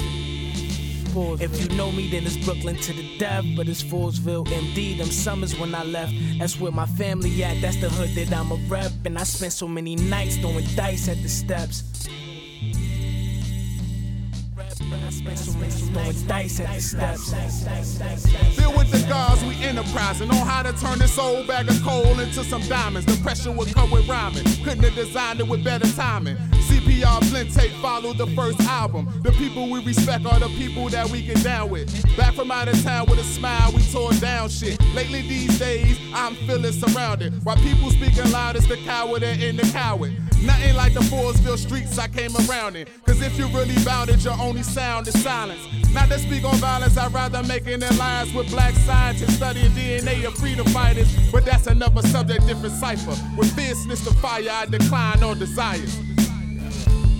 If 1.40 1.60
you 1.60 1.76
know 1.76 1.90
me, 1.90 2.08
then 2.08 2.24
it's 2.24 2.36
Brooklyn 2.36 2.76
to 2.76 2.92
the 2.92 3.18
death, 3.18 3.44
but 3.56 3.68
it's 3.68 3.82
Forestville 3.82 4.46
MD. 4.46 4.98
Them 4.98 5.08
summers 5.08 5.58
when 5.58 5.74
I 5.74 5.82
left, 5.82 6.12
that's 6.38 6.60
where 6.60 6.70
my 6.70 6.86
family 6.86 7.42
at. 7.42 7.60
That's 7.60 7.80
the 7.80 7.88
hood 7.88 8.10
that 8.10 8.32
I'm 8.32 8.52
a 8.52 8.56
rep, 8.68 8.92
and 9.04 9.18
I 9.18 9.24
spent 9.24 9.52
so 9.52 9.66
many 9.66 9.96
nights 9.96 10.36
throwing 10.36 10.64
dice 10.76 11.08
at 11.08 11.20
the 11.22 11.28
steps. 11.28 11.82
Filled 14.62 15.58
with 15.58 15.74
the 15.74 15.80
scars, 15.80 16.22
we 19.96 20.02
enterprising 20.02 20.30
on 20.30 20.46
how 20.46 20.62
to 20.62 20.72
turn 20.72 20.98
this 20.98 21.18
old 21.18 21.46
bag 21.46 21.68
of 21.68 21.82
coal 21.82 22.18
into 22.20 22.44
some 22.44 22.62
diamonds. 22.62 23.06
The 23.06 23.22
pressure 23.22 23.52
would 23.52 23.72
come 23.74 23.90
with 23.90 24.08
rhyming. 24.08 24.44
Couldn't 24.62 24.84
have 24.84 24.94
designed 24.94 25.40
it 25.40 25.48
with 25.48 25.64
better 25.64 25.90
timing. 25.92 26.36
CPR 26.86 27.30
blend 27.30 27.52
tape 27.52 27.72
followed 27.82 28.16
the 28.16 28.26
first 28.28 28.60
album. 28.62 29.08
The 29.22 29.32
people 29.32 29.68
we 29.68 29.82
respect 29.82 30.24
are 30.24 30.38
the 30.38 30.48
people 30.50 30.88
that 30.90 31.08
we 31.10 31.22
get 31.22 31.42
down 31.42 31.70
with. 31.70 31.90
Back 32.16 32.34
from 32.34 32.50
out 32.50 32.68
of 32.68 32.80
town 32.82 33.06
with 33.08 33.18
a 33.18 33.24
smile, 33.24 33.72
we 33.72 33.82
tore 33.92 34.12
down 34.14 34.48
shit. 34.48 34.80
Lately 34.94 35.22
these 35.22 35.58
days, 35.58 35.98
I'm 36.14 36.34
feeling 36.46 36.72
surrounded. 36.72 37.44
While 37.44 37.56
people 37.56 37.90
speaking 37.90 38.30
loud, 38.30 38.56
it's 38.56 38.66
the 38.68 38.76
coward 38.78 39.22
and 39.22 39.42
in 39.42 39.56
the 39.56 39.64
coward. 39.72 40.16
Nothing 40.42 40.76
like 40.76 40.94
the 40.94 41.00
Forestville 41.00 41.58
streets 41.58 41.98
I 41.98 42.08
came 42.08 42.36
around 42.48 42.76
in. 42.76 42.86
Cause 43.04 43.20
if 43.20 43.36
you 43.38 43.48
really 43.48 43.82
bout 43.84 44.08
it, 44.08 44.22
your 44.24 44.38
only 44.38 44.62
sound 44.62 45.08
is 45.08 45.20
silence. 45.22 45.66
Not 45.92 46.08
to 46.10 46.18
speak 46.18 46.44
on 46.44 46.54
violence, 46.56 46.96
I'd 46.96 47.12
rather 47.12 47.42
make 47.42 47.66
making 47.66 47.82
alliance 47.82 48.32
with 48.32 48.48
black 48.50 48.74
scientists 48.74 49.34
studying 49.34 49.70
DNA 49.72 50.24
of 50.26 50.34
freedom 50.34 50.66
fighters. 50.68 51.08
But 51.32 51.44
that's 51.44 51.66
another 51.66 52.02
subject, 52.02 52.46
different 52.46 52.74
cipher. 52.74 53.16
With 53.36 53.52
fierceness 53.56 54.04
to 54.04 54.14
fire, 54.14 54.48
I 54.50 54.66
decline 54.66 55.22
on 55.22 55.38
desires. 55.38 55.98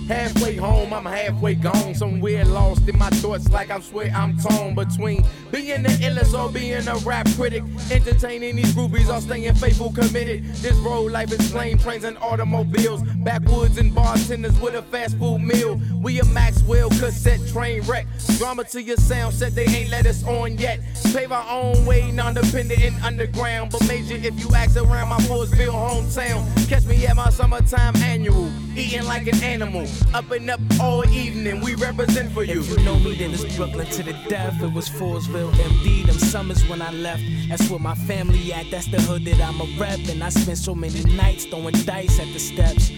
Halfway 0.09 0.55
home, 0.55 0.92
I'm 0.92 1.05
halfway 1.05 1.57
gone. 1.57 1.95
Somewhere 1.95 2.45
lost 2.45 2.88
in 2.88 2.97
my 2.97 3.11
thoughts, 3.11 3.51
like 3.51 3.71
I'm 3.73 3.83
swear 3.83 4.12
I'm 4.14 4.38
torn 4.38 4.77
between 4.77 5.25
being 5.51 5.83
the 5.83 5.88
illest 5.88 6.33
or 6.38 6.53
being 6.53 6.87
a 6.87 6.97
rap 6.99 7.27
critic. 7.35 7.64
Entertaining 7.90 8.55
these 8.55 8.73
groupies 8.73 9.12
or 9.12 9.21
staying 9.21 9.55
faithful, 9.57 9.92
committed. 9.92 10.45
This 10.57 10.77
road 10.77 11.11
life 11.11 11.33
is 11.33 11.51
plane 11.51 11.79
trains 11.79 12.05
and 12.05 12.16
automobiles. 12.19 13.03
Backwoods 13.25 13.79
and 13.79 13.92
bartenders 13.92 14.59
with 14.61 14.75
a 14.75 14.83
fast 14.83 15.19
food 15.19 15.40
meal. 15.40 15.81
We 16.01 16.21
a 16.21 16.25
Maxwell 16.27 16.88
cassette 16.90 17.40
train 17.49 17.83
wreck. 17.83 18.07
Drama 18.38 18.62
to 18.64 18.83
your 18.83 18.99
sound 18.99 19.35
set, 19.35 19.57
they 19.57 19.66
ain't 19.66 19.90
let 19.90 20.07
us 20.07 20.23
on 20.25 20.57
yet. 20.57 20.81
Pave 21.12 21.33
our 21.33 21.51
own 21.51 21.85
way, 21.85 22.12
non-dependent 22.12 22.81
and 22.81 23.05
underground. 23.05 23.73
But 23.73 23.87
major 23.88 24.14
if 24.14 24.38
you 24.38 24.55
ask 24.55 24.77
around 24.77 25.09
my 25.09 25.19
Forestville 25.23 25.73
hometown. 25.73 26.69
Catch 26.69 26.85
me 26.85 27.05
at 27.07 27.16
my 27.16 27.31
summertime 27.31 27.97
annual, 27.97 28.49
eating 28.77 29.05
like 29.05 29.27
an 29.27 29.42
animal. 29.42 29.87
Up 30.14 30.30
and 30.30 30.50
up 30.50 30.61
all 30.80 31.06
evening, 31.09 31.61
we 31.61 31.74
represent 31.74 32.32
for 32.32 32.42
you. 32.42 32.61
If 32.61 32.70
you 32.70 32.85
know 32.85 32.98
me, 32.98 33.14
then 33.16 33.32
it's 33.32 33.56
Brooklyn 33.56 33.87
to 33.87 34.02
the 34.02 34.12
death. 34.28 34.62
It 34.62 34.72
was 34.72 34.88
Forestville 34.88 35.52
MD. 35.52 36.06
Them 36.06 36.18
summers 36.18 36.66
when 36.68 36.80
I 36.80 36.90
left, 36.92 37.22
that's 37.48 37.68
where 37.68 37.80
my 37.80 37.94
family 37.94 38.52
at. 38.52 38.70
That's 38.70 38.90
the 38.90 39.00
hood 39.02 39.24
that 39.24 39.40
I'm 39.40 39.61
a 39.61 39.66
rep. 39.78 39.98
And 40.09 40.22
I 40.22 40.30
spent 40.30 40.59
so 40.59 40.74
many 40.74 41.02
nights 41.14 41.44
throwing 41.44 41.74
dice 41.85 42.18
at 42.18 42.32
the 42.32 42.38
steps. 42.38 42.90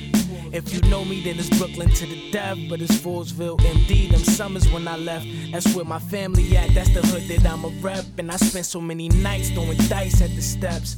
If 0.50 0.72
you 0.72 0.80
know 0.88 1.04
me, 1.04 1.22
then 1.22 1.38
it's 1.38 1.50
Brooklyn 1.58 1.90
to 1.90 2.06
the 2.06 2.30
death, 2.30 2.56
but 2.70 2.80
it's 2.80 2.94
Forestville 2.96 3.58
MD. 3.58 4.10
Them 4.10 4.20
summers 4.20 4.70
when 4.72 4.88
I 4.88 4.96
left, 4.96 5.26
that's 5.52 5.74
where 5.74 5.84
my 5.84 5.98
family 5.98 6.56
at. 6.56 6.74
That's 6.74 6.92
the 6.94 7.02
hood 7.06 7.28
that 7.28 7.46
I'm 7.46 7.64
a 7.64 7.68
rep, 7.80 8.04
and 8.18 8.30
I 8.30 8.36
spent 8.36 8.64
so 8.64 8.80
many 8.80 9.08
nights 9.08 9.50
throwing 9.50 9.76
dice 9.88 10.22
at 10.22 10.34
the 10.34 10.42
steps. 10.42 10.96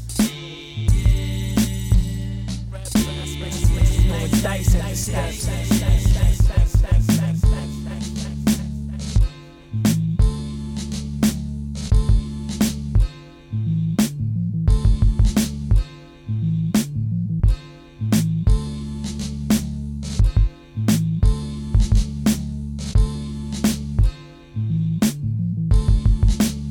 Throwing 4.31 4.63
dice 4.63 5.01
steps. 5.01 5.49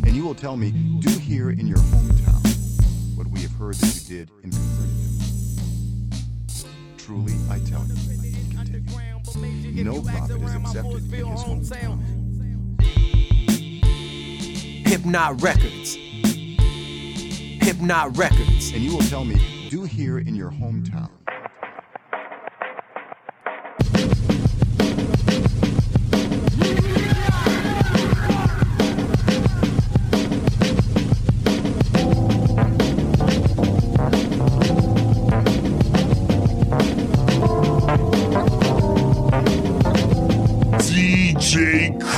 And 0.06 0.16
you 0.16 0.24
will 0.24 0.34
tell 0.34 0.56
me, 0.56 0.72
do 0.72 1.10
here 1.20 1.50
in 1.52 1.68
your 1.68 1.78
hometown 1.78 3.18
what 3.18 3.28
we 3.28 3.42
have 3.42 3.52
heard 3.52 3.76
that 3.76 4.10
you 4.10 4.18
did 4.18 4.32
in 4.44 4.52
I 7.50 7.60
tell 7.60 7.84
you, 7.86 7.96
he 7.96 8.32
continued, 8.54 9.86
no 9.86 10.02
prophet 10.02 10.42
is 10.42 10.56
accepted 10.56 11.14
in 11.14 11.26
his 11.26 11.42
hometown. 11.42 12.00
HiPNOTT 14.86 15.42
Records. 15.42 15.98
HiPNOTT 17.66 18.18
Records. 18.18 18.72
And 18.74 18.84
you 18.84 18.96
will 18.96 19.04
tell 19.04 19.26
me, 19.26 19.68
do 19.70 19.84
here 19.84 20.20
in 20.20 20.36
your 20.36 20.52
hometown. 20.52 21.10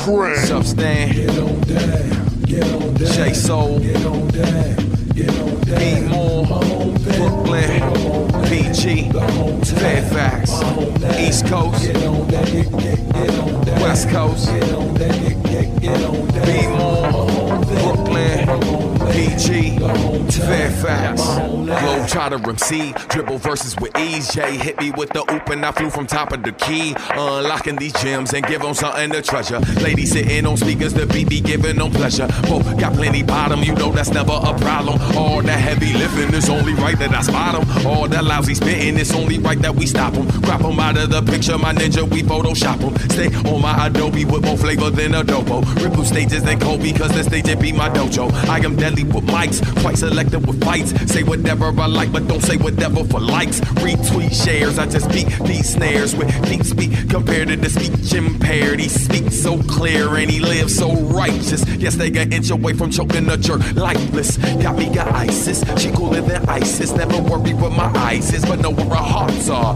DJ 0.02 0.06
Crank. 0.06 0.38
What's 0.38 0.52
up, 0.52 0.64
Stan? 0.64 1.14
Get 1.14 1.30
on 1.38 1.62
down, 1.62 2.42
get 2.44 2.64
on 2.74 2.94
down. 2.94 3.14
J 3.14 3.34
Soul. 3.34 3.80
Get 3.80 4.06
on 4.06 4.28
down, 4.30 4.76
get 5.14 5.30
on 5.40 5.62
down. 5.62 5.80
B 5.80 6.02
More. 6.08 6.46
Brooklyn. 7.18 7.82
PG. 8.48 9.12
Fairfax. 9.80 10.52
East 11.20 11.46
Coast. 11.46 11.94
West 13.82 14.10
Coast. 14.10 14.48
B 16.46 16.68
More. 16.68 17.60
Brooklyn. 17.66 18.48
PG. 19.12 19.71
Fairfax. 20.32 21.22
Globe 21.22 22.08
Trotter 22.08 22.40
MC. 22.50 22.94
Dribble 23.10 23.38
verses 23.38 23.76
with. 23.80 23.92
Jay 24.32 24.58
hit 24.58 24.80
me 24.80 24.92
with 24.92 25.10
the 25.10 25.22
oop 25.32 25.50
and 25.50 25.66
I 25.66 25.72
flew 25.72 25.90
from 25.90 26.08
top 26.08 26.32
of 26.32 26.44
the 26.44 26.52
key. 26.52 26.96
Unlocking 27.12 27.76
these 27.76 27.94
gems 27.94 28.34
and 28.34 28.46
give 28.46 28.62
them 28.62 28.74
something 28.74 29.12
to 29.12 29.22
treasure. 29.22 29.60
Ladies 29.82 30.12
sitting 30.12 30.46
on 30.46 30.58
speakers, 30.58 30.94
the 30.94 31.06
beat 31.06 31.30
be 31.30 31.42
giving 31.42 31.78
them 31.78 31.92
pleasure. 31.92 32.28
Both 32.44 32.78
got 32.80 32.94
plenty 32.94 33.24
bottom, 33.24 33.64
you 33.64 33.74
know 33.74 33.92
that's 33.92 34.10
never 34.10 34.34
a 34.34 34.58
problem. 34.60 35.00
All 35.18 35.42
that 35.42 35.60
heavy 35.60 35.94
lifting 35.94 36.34
is 36.34 36.50
only 36.50 36.74
right 36.76 36.98
that 37.00 37.14
I 37.14 37.22
spot 37.22 37.54
them. 37.54 37.88
All 37.88 38.08
that 38.08 38.24
lousy 38.24 38.56
spitting, 38.56 38.98
it's 38.98 39.14
only 39.14 39.40
right 39.40 39.60
that 39.62 39.76
we 39.76 39.86
stop 39.86 40.14
them. 40.14 40.28
Crop 40.42 40.62
them 40.62 40.80
out 40.80 40.98
of 40.98 41.10
the 41.10 41.22
picture, 41.22 41.58
my 41.58 41.74
ninja, 41.74 42.10
we 42.10 42.22
Photoshop 42.24 42.80
them. 42.80 42.96
Stay 43.10 43.28
on 43.50 43.62
my 43.62 43.88
Adobe 43.88 44.26
with 44.26 44.44
more 44.46 44.58
flavor 44.58 44.90
than 44.90 45.12
Adobo. 45.12 45.64
Ripple 45.84 46.06
stages 46.06 46.44
than 46.44 46.60
Kobe, 46.60 46.94
cause 46.94 47.12
the 47.12 47.24
stage 47.24 47.48
it 47.48 47.60
be 47.60 47.72
my 47.72 47.90
dojo. 47.90 48.32
I 48.48 48.60
am 48.60 48.76
deadly 48.76 49.04
with 49.04 49.26
mics, 49.26 49.62
quite 49.82 49.98
selective 49.98 50.46
with 50.48 50.64
fights. 50.64 50.92
Say 51.12 51.24
whatever 51.24 51.66
I 51.66 51.88
like 51.88 52.12
but 52.12 52.28
don't 52.28 52.42
say 52.42 52.58
whatever 52.58 53.04
for 53.04 53.20
likes. 53.20 53.60
Retweet 53.82 54.34
shares, 54.46 54.78
I 54.78 54.86
just 54.86 55.10
beat 55.12 55.28
these 55.46 55.70
snares 55.70 56.16
with 56.16 56.30
deep 56.48 56.64
speak 56.64 57.10
compared 57.10 57.50
to 57.50 57.56
the 57.56 57.70
speech 57.70 58.14
impaired. 58.14 58.80
He 58.80 58.90
speaks 58.90 59.36
so 59.42 59.62
clear 59.64 60.16
and 60.16 60.30
he 60.30 60.40
lives 60.40 60.76
so 60.76 60.94
righteous. 60.94 61.66
Yes, 61.78 61.96
they 61.96 62.10
got 62.10 62.32
inch 62.32 62.52
away 62.52 62.74
from 62.74 62.92
choking 62.92 63.28
a 63.30 63.38
jerk 63.38 63.62
lifeless. 63.76 64.38
Got 64.38 64.78
me 64.78 64.94
got 64.94 65.08
ISIS, 65.14 65.64
she 65.82 65.92
cooler 65.92 66.22
than 66.22 66.48
ISIS. 66.48 66.92
Never 66.94 67.20
worry 67.22 67.54
where 67.54 67.72
my 67.72 67.92
eyes 67.98 68.34
is, 68.34 68.46
but 68.46 68.60
know 68.60 68.72
where 68.72 68.86
her 68.86 68.96
hearts 68.96 69.50
are. 69.50 69.71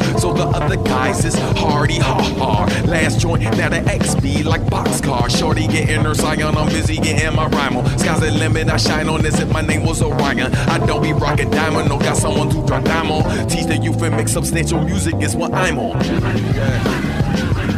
The 0.76 0.84
guys 0.84 1.24
is 1.24 1.36
hardy, 1.36 2.00
ha 2.00 2.22
ha. 2.38 2.66
Last 2.86 3.22
joint, 3.22 3.44
now 3.44 3.70
the 3.70 3.78
XB 3.78 4.44
like 4.44 4.62
boxcar. 4.64 5.30
Shorty 5.30 5.68
getting 5.68 6.02
her 6.02 6.14
scion, 6.14 6.58
I'm 6.58 6.68
busy 6.68 6.98
getting 6.98 7.34
my 7.34 7.48
rhyme 7.48 7.78
on. 7.78 7.86
Sky's 7.98 8.20
the 8.20 8.32
limit, 8.32 8.68
I 8.68 8.76
shine 8.76 9.08
on 9.08 9.26
as 9.26 9.40
if 9.40 9.50
my 9.54 9.62
name 9.62 9.86
was 9.86 10.02
Orion. 10.02 10.54
I 10.54 10.86
don't 10.86 11.02
be 11.02 11.14
rocking 11.14 11.50
diamond, 11.50 11.88
no 11.88 11.98
got 11.98 12.18
someone 12.18 12.50
to 12.50 12.66
drop 12.66 12.84
diamond. 12.84 13.50
Teach 13.50 13.68
the 13.68 13.78
youth 13.78 14.02
and 14.02 14.18
make 14.18 14.28
substantial 14.28 14.82
music 14.84 15.16
is 15.22 15.34
what 15.34 15.54
I'm 15.54 15.80
on. 15.80 16.04
Yeah. 16.54 17.75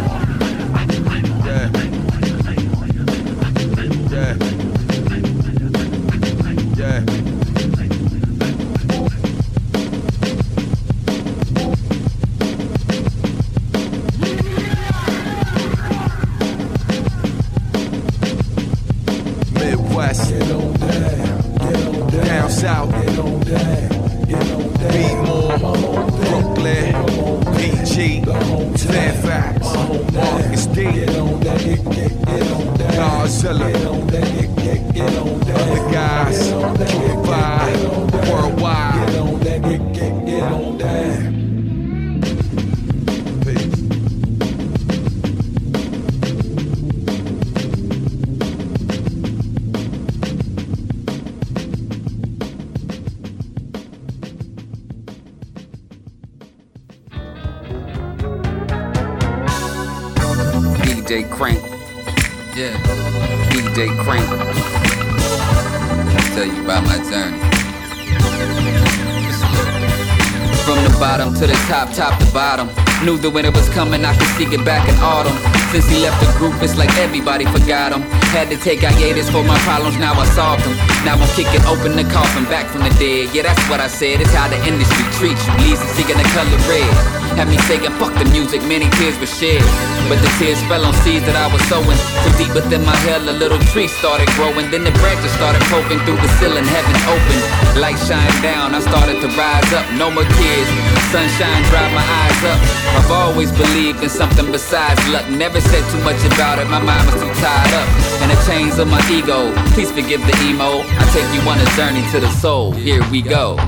Knew 73.06 73.16
the 73.16 73.30
winter 73.30 73.52
was 73.52 73.70
coming, 73.70 74.04
I 74.04 74.12
could 74.18 74.28
see 74.36 74.44
it 74.52 74.66
back 74.66 74.84
in 74.90 74.96
autumn. 75.00 75.32
Since 75.72 75.88
he 75.88 76.04
left 76.04 76.20
the 76.20 76.28
group, 76.38 76.62
it's 76.62 76.76
like 76.76 76.92
everybody 76.98 77.46
forgot 77.46 77.94
him. 77.94 78.02
Had 78.36 78.50
to 78.50 78.58
take 78.58 78.82
hiatus 78.82 79.30
for 79.30 79.44
my 79.44 79.58
problems, 79.60 79.98
now 79.98 80.12
I 80.12 80.26
solved 80.36 80.66
them. 80.66 80.76
Now 81.06 81.16
I'm 81.16 81.30
kicking 81.40 81.64
open 81.72 81.96
the 81.96 82.04
coffin 82.12 82.44
back 82.52 82.68
from 82.68 82.84
the 82.84 82.92
dead. 83.00 83.34
Yeah, 83.34 83.44
that's 83.44 83.64
what 83.70 83.80
I 83.80 83.88
said, 83.88 84.20
it's 84.20 84.34
how 84.34 84.50
the 84.50 84.60
industry 84.68 85.06
treats 85.16 85.40
you. 85.48 85.54
Leaves 85.64 85.80
the 85.80 85.88
seeking 85.96 86.18
the 86.18 86.28
color 86.36 86.58
red. 86.68 87.17
Had 87.38 87.54
me 87.54 87.58
saying 87.70 87.86
fuck 88.02 88.18
the 88.18 88.26
music, 88.34 88.66
many 88.66 88.90
tears 88.98 89.14
were 89.22 89.30
shed. 89.30 89.62
But 90.10 90.18
the 90.26 90.32
tears 90.42 90.58
fell 90.66 90.82
on 90.82 90.90
seeds 91.06 91.22
that 91.30 91.38
I 91.38 91.46
was 91.54 91.62
sowing. 91.70 91.94
So 92.26 92.34
deep 92.34 92.50
within 92.58 92.82
my 92.82 92.98
hell, 93.06 93.22
a 93.30 93.36
little 93.38 93.62
tree 93.70 93.86
started 93.86 94.26
growing. 94.34 94.74
Then 94.74 94.82
the 94.82 94.90
branches 94.98 95.30
started 95.38 95.62
poking 95.70 96.02
through 96.02 96.18
the 96.18 96.32
ceiling, 96.42 96.66
heaven 96.66 96.98
open. 97.06 97.38
Light 97.78 98.02
shined 98.10 98.34
down, 98.42 98.74
I 98.74 98.82
started 98.82 99.22
to 99.22 99.30
rise 99.38 99.70
up. 99.70 99.86
No 100.02 100.10
more 100.10 100.26
tears, 100.26 100.70
sunshine 101.14 101.62
dried 101.70 101.94
my 101.94 102.02
eyes 102.02 102.42
up. 102.42 102.58
I've 102.98 103.12
always 103.14 103.54
believed 103.54 104.02
in 104.02 104.10
something 104.10 104.50
besides 104.50 104.98
luck. 105.14 105.30
Never 105.30 105.62
said 105.62 105.86
too 105.94 106.02
much 106.02 106.18
about 106.34 106.58
it, 106.58 106.66
my 106.74 106.82
mind 106.82 107.06
was 107.06 107.22
too 107.22 107.30
tied 107.38 107.74
up. 107.78 107.88
And 108.26 108.34
the 108.34 108.40
chains 108.50 108.82
of 108.82 108.90
my 108.90 108.98
ego, 109.14 109.54
please 109.78 109.94
forgive 109.94 110.26
the 110.26 110.34
emo. 110.42 110.82
I 110.82 111.06
take 111.14 111.30
you 111.38 111.46
on 111.46 111.62
a 111.62 111.70
journey 111.78 112.02
to 112.10 112.18
the 112.18 112.34
soul. 112.42 112.74
Here 112.74 113.06
we 113.14 113.22
go. 113.22 113.62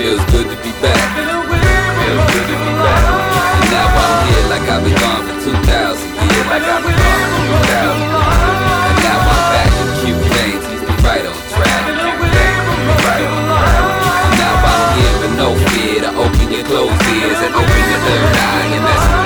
Feels 0.00 0.24
good 0.32 0.48
to 0.48 0.56
be 0.64 0.72
back 0.80 1.43
feels 2.04 2.26
good 2.32 2.46
to 2.52 2.56
be 2.60 2.72
back. 2.84 3.04
And 3.64 3.68
now 3.72 3.88
I'm 3.88 4.28
here 4.28 4.46
like 4.52 4.66
I've 4.68 4.84
been 4.84 4.98
gone 5.00 5.22
for 5.24 5.36
2,000 5.40 5.56
years, 5.56 6.46
like 6.52 6.66
I've 6.68 6.84
been 6.84 6.96
gone 7.00 7.28
for 7.32 7.42
2,000 7.64 8.04
And 8.04 8.98
now 9.04 9.20
I'm 9.24 9.44
back 9.56 9.72
in 9.72 9.88
cute 10.04 10.20
things, 10.36 10.62
keeps 10.68 10.84
me 10.84 10.94
right 11.00 11.24
on 11.24 11.38
track. 11.56 11.82
Right 13.04 13.24
on 13.24 13.40
track. 13.48 13.80
And 14.24 14.34
now 14.36 14.54
I'm 14.68 14.84
here 15.00 15.16
with 15.22 15.34
no 15.40 15.48
fear 15.72 15.96
to 16.04 16.10
open 16.12 16.46
your 16.52 16.64
closed 16.68 17.00
ears 17.08 17.40
and 17.40 17.52
open 17.56 17.82
your 17.88 18.00
third 18.04 18.36
eye. 18.36 18.68
Your 18.74 18.84
message 18.84 19.23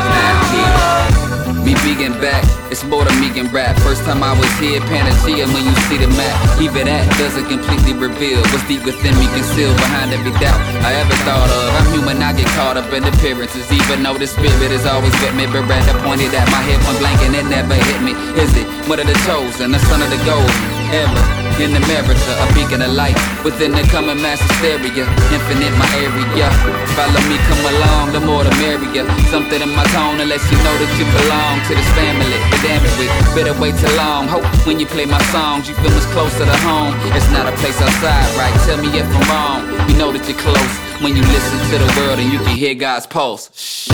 it's 2.70 2.84
more 2.84 3.04
than 3.04 3.16
me 3.20 3.32
and 3.40 3.52
rap. 3.52 3.76
First 3.80 4.04
time 4.04 4.22
I 4.22 4.32
was 4.36 4.50
here, 4.60 4.80
panacea 4.88 5.46
when 5.48 5.64
you 5.64 5.74
see 5.88 5.98
the 5.98 6.08
map. 6.16 6.36
Even 6.60 6.86
that 6.86 7.04
doesn't 7.16 7.48
completely 7.48 7.94
reveal 7.96 8.40
what's 8.52 8.66
deep 8.68 8.84
within 8.84 9.16
me, 9.16 9.26
concealed 9.32 9.76
behind 9.76 10.12
every 10.12 10.32
doubt 10.36 10.60
I 10.84 10.94
ever 11.00 11.16
thought 11.24 11.48
of. 11.48 11.66
I'm 11.78 11.88
human, 11.92 12.22
I 12.22 12.32
get 12.32 12.48
caught 12.56 12.76
up 12.76 12.92
in 12.92 13.04
appearances, 13.04 13.66
even 13.72 14.02
though 14.02 14.18
the 14.18 14.26
spirit 14.26 14.70
is 14.72 14.84
always 14.86 15.14
with 15.20 15.34
me. 15.34 15.46
But 15.46 15.64
rather 15.68 15.96
pointed 16.04 16.32
at 16.34 16.48
my 16.52 16.62
head, 16.64 16.80
point 16.84 16.98
blank, 17.00 17.20
and 17.24 17.34
it 17.34 17.46
never 17.48 17.74
hit 17.74 18.00
me. 18.02 18.12
Is 18.36 18.52
it 18.56 18.66
one 18.88 19.00
of 19.00 19.06
the 19.06 19.16
chosen, 19.24 19.72
the 19.72 19.80
son 19.88 20.02
of 20.02 20.10
the 20.10 20.20
gold? 20.28 20.52
Ever 20.92 21.37
in 21.60 21.74
America, 21.74 22.30
a 22.38 22.46
beacon 22.54 22.82
of 22.82 22.92
light 22.94 23.18
within 23.42 23.72
the 23.72 23.82
coming 23.90 24.20
mass 24.22 24.38
hysteria. 24.40 25.04
Infinite 25.34 25.74
my 25.74 25.88
area. 25.98 26.46
Follow 26.94 27.22
me, 27.26 27.36
come 27.50 27.62
along, 27.74 28.12
the 28.12 28.20
more 28.20 28.44
the 28.44 28.54
merrier. 28.62 29.04
Something 29.30 29.62
in 29.62 29.70
my 29.74 29.84
tone 29.90 30.22
lets 30.22 30.46
you 30.50 30.58
know 30.62 30.74
that 30.78 30.90
you 30.98 31.06
belong 31.18 31.58
to 31.66 31.72
this 31.74 31.90
family. 31.98 32.38
But 32.50 32.60
damn 32.62 32.82
it, 32.82 32.94
we 32.98 33.06
better 33.34 33.54
wait 33.58 33.74
too 33.78 33.90
long. 33.98 34.28
Hope 34.28 34.46
when 34.66 34.78
you 34.78 34.86
play 34.86 35.04
my 35.04 35.20
songs, 35.34 35.68
you 35.68 35.74
feel 35.82 35.90
much 35.90 36.08
closer 36.14 36.42
to 36.42 36.44
the 36.46 36.58
home. 36.62 36.94
It's 37.14 37.30
not 37.30 37.50
a 37.50 37.54
place 37.58 37.78
outside, 37.82 38.28
right? 38.38 38.54
Tell 38.66 38.78
me 38.78 38.88
if 38.94 39.06
I'm 39.06 39.26
wrong. 39.26 39.60
You 39.90 39.96
know 39.98 40.10
that 40.14 40.22
you're 40.30 40.38
close 40.38 40.74
when 41.02 41.16
you 41.16 41.22
listen 41.22 41.58
to 41.70 41.76
the 41.82 41.90
world 41.98 42.18
and 42.18 42.32
you 42.32 42.38
can 42.38 42.56
hear 42.56 42.74
God's 42.74 43.06
pulse. 43.06 43.50
Shh. 43.54 43.90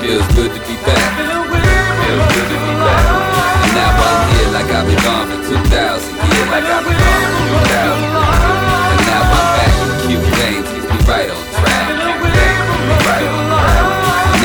Feels 0.00 0.26
good 0.32 0.52
to 0.52 0.60
be 0.64 0.76
back. 0.84 1.08
Feels 2.04 2.26
good 2.32 2.48
to 2.48 2.56
be 2.56 2.72
back. 2.84 3.13
Now 3.74 3.90
I'm 3.90 4.20
here 4.30 4.50
like 4.54 4.70
I've 4.70 4.86
been 4.86 5.02
gone 5.02 5.26
for 5.28 5.40
2,000 5.42 5.66
years, 5.66 6.48
like 6.48 6.64
I've 6.64 6.84
been 6.86 6.94
gone 6.94 7.22
for 7.26 7.44
2,000 7.66 8.06
And 8.06 9.00
now 9.10 9.22
I'm 9.26 9.48
back 9.58 9.74
in 9.82 9.90
cute 10.06 10.26
things, 10.38 10.66
me 10.70 10.80
right 11.10 11.30
on 11.30 11.44
track. 11.58 11.86
Right 13.02 13.26
on 13.26 13.44
track. 13.50 13.82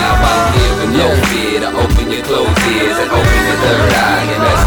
Now 0.01 0.13
I'm 0.17 0.43
here 0.57 0.73
with 0.81 0.91
no 0.97 1.07
fear 1.29 1.57
to 1.61 1.69
open 1.77 2.05
your 2.11 2.23
closed 2.25 2.57
ears 2.73 2.97
and 2.97 3.09
open 3.09 3.39
your 3.47 3.59
third 3.63 3.93
eye. 3.93 4.58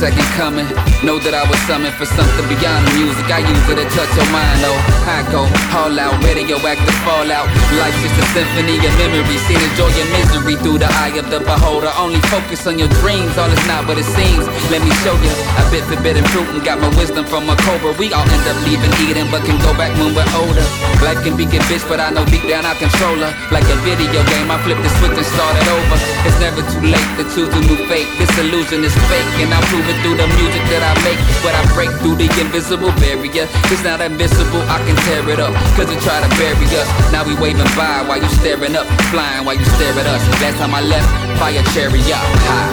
Second 0.00 0.24
coming? 0.40 0.64
Know 1.04 1.20
that 1.20 1.36
I 1.36 1.44
was 1.44 1.60
summoned 1.68 1.92
for 2.00 2.08
something 2.08 2.48
beyond 2.48 2.88
the 2.88 3.04
music. 3.04 3.28
I 3.28 3.44
use 3.44 3.66
it 3.68 3.76
to 3.76 3.84
touch 3.92 4.08
your 4.16 4.24
mind, 4.32 4.64
oh. 4.64 4.80
I 5.04 5.20
go 5.28 5.44
all 5.76 5.92
out, 5.92 6.16
radioactive 6.24 6.96
fallout. 7.04 7.52
Life's 7.76 8.00
just 8.00 8.16
a 8.16 8.24
symphony 8.32 8.80
of 8.80 8.96
memories. 8.96 9.44
See 9.44 9.60
the 9.60 9.68
joy 9.76 9.92
and 9.92 10.08
misery 10.16 10.56
through 10.56 10.80
the 10.80 10.88
eye 10.88 11.12
of 11.20 11.28
the 11.28 11.44
beholder. 11.44 11.92
Only 12.00 12.24
focus 12.32 12.64
on 12.64 12.80
your 12.80 12.88
dreams, 13.04 13.36
all 13.36 13.52
is 13.52 13.60
not 13.68 13.84
what 13.84 14.00
it 14.00 14.08
seems. 14.08 14.48
Let 14.72 14.80
me 14.80 14.88
show 15.04 15.12
you. 15.20 15.32
I 15.60 15.68
bit 15.68 15.84
forbidden 15.84 16.24
fruit 16.32 16.48
and 16.56 16.64
got 16.64 16.80
my 16.80 16.88
wisdom 16.96 17.28
from 17.28 17.52
a 17.52 17.56
cobra. 17.68 17.92
We 18.00 18.08
all 18.16 18.24
end 18.24 18.44
up 18.48 18.56
leaving 18.64 18.92
Eden, 19.04 19.28
but 19.28 19.44
can 19.44 19.60
go 19.60 19.76
back 19.76 19.92
when 20.00 20.16
we're 20.16 20.32
older. 20.32 20.64
Life 21.04 21.20
can 21.28 21.36
be 21.36 21.44
a 21.44 21.60
bitch, 21.68 21.84
but 21.84 22.00
I 22.00 22.08
know 22.08 22.24
deep 22.24 22.48
down 22.48 22.64
I 22.64 22.72
control 22.80 23.20
her. 23.20 23.32
Like 23.52 23.68
a 23.68 23.76
video 23.84 24.24
game, 24.32 24.48
I 24.48 24.56
flip 24.64 24.80
the 24.80 24.88
switch 24.96 25.12
and 25.12 25.28
start 25.28 25.60
it 25.60 25.68
over. 25.68 25.96
It's 26.24 26.40
never 26.40 26.64
too 26.72 26.88
late 26.88 27.10
to 27.20 27.24
choose 27.36 27.52
a 27.52 27.60
new 27.68 27.76
fate. 27.84 28.08
This 28.16 28.32
illusion 28.40 28.80
is 28.80 28.96
fake, 29.12 29.28
and 29.44 29.50
and 29.50 29.58
I 29.58 29.66
prove 29.90 30.02
through 30.02 30.18
the 30.18 30.28
music 30.38 30.62
that 30.70 30.82
I 30.82 30.92
make. 31.02 31.18
But 31.42 31.54
I 31.54 31.62
break 31.74 31.90
through 32.00 32.16
the 32.16 32.28
invisible 32.38 32.92
barrier. 33.02 33.46
It's 33.70 33.82
not 33.82 34.00
invisible, 34.00 34.62
I 34.70 34.78
can 34.86 34.96
tear 35.06 35.26
it 35.30 35.40
up. 35.40 35.54
Cause 35.74 35.90
it 35.90 35.98
try 36.02 36.22
to 36.22 36.30
bury 36.38 36.66
us. 36.78 36.88
Now 37.10 37.26
we 37.26 37.34
waving 37.34 37.66
by 37.74 38.06
while 38.06 38.20
you 38.20 38.30
staring 38.38 38.76
up. 38.76 38.86
Flying 39.10 39.44
while 39.44 39.58
you 39.58 39.66
stare 39.78 39.94
at 39.94 40.06
us. 40.06 40.22
Last 40.42 40.58
time 40.58 40.74
I 40.74 40.82
left, 40.82 41.08
fire 41.38 41.62
chariot 41.74 42.06
high. 42.06 42.70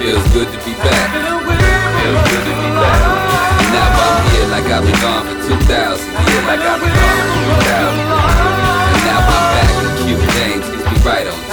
Feels 0.00 0.24
good 0.32 0.48
to 0.48 0.58
be 0.64 0.72
back. 0.80 1.08
Feels 1.12 2.22
good 2.32 2.44
to 2.48 2.54
be 2.54 2.68
back. 2.80 3.00
And 3.60 3.70
now 3.74 3.88
I'm 3.92 4.24
here 4.32 4.48
like 4.48 4.66
I've 4.72 4.84
been 4.84 4.98
gone 5.02 5.24
for 5.26 5.36
2,000 5.52 5.68
years, 5.68 6.44
like 6.48 6.62
I've 6.62 6.80
been 6.80 6.94
gone 6.94 7.18
for 7.18 7.40
2,000 7.66 8.00
And 8.88 9.02
now 9.04 9.20
I'm 9.20 9.46
back 9.52 9.70
and 9.84 9.90
Q 10.00 10.16
James 10.38 10.64
keeps 10.70 10.86
me 10.86 10.96
right 11.04 11.26
on 11.26 11.47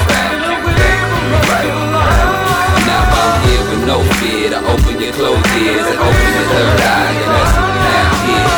fear 4.26 4.50
to 4.50 4.58
open 4.58 4.98
your 4.98 5.14
closed 5.14 5.46
ears 5.62 5.86
and 5.86 6.00
open 6.02 6.30
your 6.34 6.48
third 6.50 6.82
eye. 6.82 7.14
And 7.22 7.30
that's 7.30 7.54
now 7.86 8.10
here. 8.26 8.50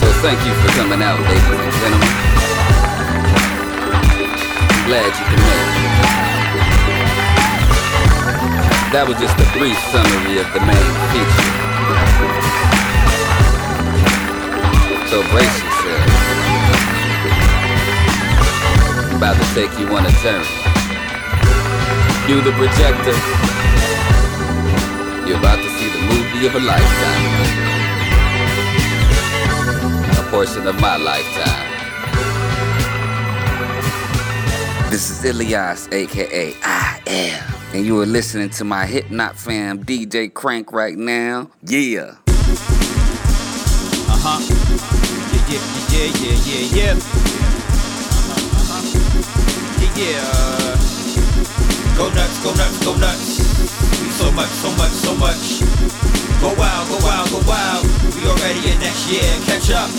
So 0.00 0.06
thank 0.24 0.40
you 0.48 0.54
for 0.60 0.68
coming 0.80 1.02
out, 1.04 1.20
ladies 1.20 1.60
and 1.60 1.72
gentlemen. 1.80 2.14
I'm 4.64 4.82
glad 4.88 5.10
you 5.12 5.26
can 5.28 5.40
make 5.44 5.76
it. 5.76 5.92
That 8.92 9.04
was 9.06 9.16
just 9.20 9.36
a 9.36 9.46
brief 9.56 9.78
summary 9.92 10.40
of 10.40 10.48
the 10.56 10.60
main 10.64 10.90
feature. 11.12 11.52
So 15.10 15.16
brace 15.28 15.56
yourself. 15.64 16.08
About 19.16 19.36
to 19.36 19.46
take 19.54 19.72
you 19.78 19.86
on 19.94 20.06
a 20.06 20.12
journey. 20.22 20.59
You 22.30 22.40
the 22.42 22.52
projector. 22.52 23.16
You're 25.26 25.38
about 25.38 25.56
to 25.56 25.68
see 25.68 25.88
the 25.90 25.98
movie 26.06 26.46
of 26.46 26.54
a 26.54 26.60
lifetime. 26.60 27.24
A 30.16 30.30
portion 30.30 30.68
of 30.68 30.80
my 30.80 30.96
lifetime. 30.96 31.66
This 34.92 35.10
is 35.10 35.24
Ilias, 35.24 35.88
aka 35.90 36.54
I 36.62 37.00
Am. 37.08 37.54
And 37.74 37.84
you 37.84 38.00
are 38.00 38.06
listening 38.06 38.50
to 38.50 38.64
my 38.64 38.86
HiPNOTT 38.86 39.34
fam 39.34 39.82
DJ 39.82 40.32
Crank 40.32 40.72
right 40.72 40.96
now. 40.96 41.50
Yeah. 41.64 42.14
Uh 44.06 44.20
huh. 44.22 44.38
Yeah, 45.34 45.58
yeah, 45.58 45.64
yeah, 45.90 46.06
yeah, 46.22 46.36
yeah, 46.46 46.76
yeah. 46.76 46.92
Uh-huh, 48.22 48.78
uh-huh. 48.78 49.96
Yeah, 49.96 50.12
yeah. 50.12 50.59
Go 52.00 52.08
nuts, 52.16 52.40
go 52.40 52.48
nuts, 52.56 52.80
go 52.80 52.96
nuts. 52.96 53.44
So 54.16 54.32
much, 54.32 54.48
so 54.48 54.72
much, 54.80 54.88
so 54.88 55.12
much. 55.20 55.60
Go 56.40 56.48
wild, 56.56 56.88
go 56.88 56.96
wild, 57.04 57.28
go 57.28 57.44
wild. 57.44 57.84
We 58.16 58.24
already 58.24 58.72
in 58.72 58.80
next 58.80 59.04
year. 59.12 59.28
Catch 59.44 59.68
up. 59.68 59.92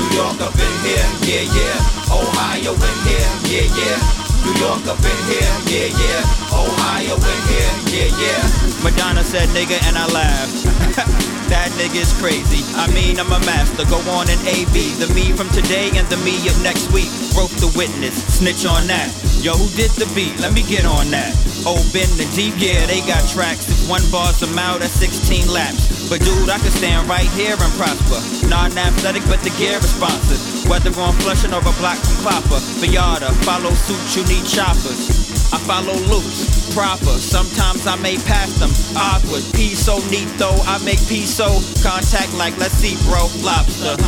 New 0.00 0.08
York 0.16 0.40
up 0.40 0.56
in 0.56 0.72
here, 0.80 1.04
yeah, 1.28 1.44
yeah. 1.52 2.08
Ohio 2.08 2.72
in 2.72 2.96
here, 3.04 3.28
yeah, 3.52 3.68
yeah. 3.68 4.00
New 4.48 4.56
York 4.64 4.80
up 4.88 4.96
in 5.04 5.18
here, 5.28 5.52
yeah, 5.68 5.92
yeah. 5.92 6.56
Ohio 6.56 7.20
in 7.20 7.40
here, 7.44 7.72
yeah, 7.92 8.08
yeah. 8.16 8.40
Madonna 8.82 9.22
said 9.22 9.46
nigga 9.52 9.76
and 9.84 9.98
I 10.00 10.08
laughed. 10.08 10.64
that 11.52 11.68
nigga 11.76 12.00
is 12.00 12.16
crazy. 12.16 12.64
I 12.80 12.88
mean, 12.96 13.20
I'm 13.20 13.28
a 13.28 13.40
master. 13.44 13.84
Go 13.92 14.00
on 14.16 14.24
and 14.32 14.40
AB. 14.48 14.72
The 14.96 15.12
me 15.12 15.36
from 15.36 15.50
today 15.50 15.92
and 16.00 16.08
the 16.08 16.16
me 16.24 16.48
of 16.48 16.56
next 16.62 16.90
week. 16.96 17.12
Broke 17.36 17.52
the 17.60 17.68
witness. 17.76 18.16
Snitch 18.40 18.64
on 18.64 18.86
that. 18.86 19.31
Yo, 19.42 19.58
who 19.58 19.66
did 19.74 19.90
the 19.98 20.06
beat? 20.14 20.38
Let 20.38 20.54
me 20.54 20.62
get 20.62 20.86
on 20.86 21.10
that. 21.10 21.34
Oh, 21.66 21.82
Ben 21.90 22.06
the 22.14 22.30
Deep, 22.30 22.54
yeah, 22.62 22.86
they 22.86 23.02
got 23.10 23.26
tracks. 23.26 23.66
If 23.66 23.90
one 23.90 24.06
bar's 24.06 24.38
them 24.38 24.54
out 24.54 24.86
at 24.86 24.94
16 24.94 25.50
laps. 25.50 26.06
But 26.06 26.22
dude, 26.22 26.46
I 26.46 26.62
could 26.62 26.70
stand 26.70 27.10
right 27.10 27.26
here 27.34 27.58
and 27.58 27.72
prosper. 27.74 28.22
Non-athletic, 28.46 29.26
but 29.26 29.42
the 29.42 29.50
gear 29.58 29.82
responsive. 29.82 30.38
Whether 30.70 30.94
on 30.94 31.18
flushing 31.26 31.50
or 31.50 31.58
a 31.58 31.74
block 31.82 31.98
from 31.98 32.22
Clopper. 32.22 32.62
Viada, 32.78 33.34
follow 33.42 33.74
suit, 33.74 33.98
you 34.14 34.22
need 34.30 34.46
choppers. 34.46 35.10
I 35.50 35.58
follow 35.66 35.98
loops, 36.06 36.70
proper. 36.70 37.18
Sometimes 37.18 37.82
I 37.90 37.98
may 37.98 38.22
pass 38.22 38.54
them, 38.62 38.70
awkward. 38.94 39.42
P 39.58 39.74
so 39.74 39.98
neat 40.06 40.30
though, 40.38 40.54
I 40.70 40.78
make 40.86 41.02
P 41.10 41.26
so 41.26 41.50
contact 41.82 42.30
like 42.38 42.54
let's 42.62 42.78
see, 42.78 42.94
bro, 43.10 43.26
lobster. 43.42 43.98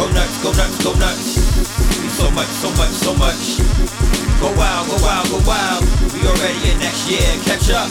Go 0.00 0.08
nuts, 0.16 0.40
go 0.40 0.48
nuts, 0.56 0.80
go 0.80 0.96
nuts. 0.96 1.44
So 2.16 2.32
much, 2.32 2.48
so 2.56 2.72
much, 2.80 2.96
so 2.96 3.12
much. 3.20 4.25
Go 4.40 4.52
wild, 4.54 4.88
go 4.88 4.96
wild, 5.02 5.28
go 5.30 5.38
wild. 5.46 5.82
We 6.12 6.20
already 6.28 6.70
in 6.70 6.78
next 6.78 7.08
year, 7.08 7.26
catch 7.44 7.70
up. 7.70 7.90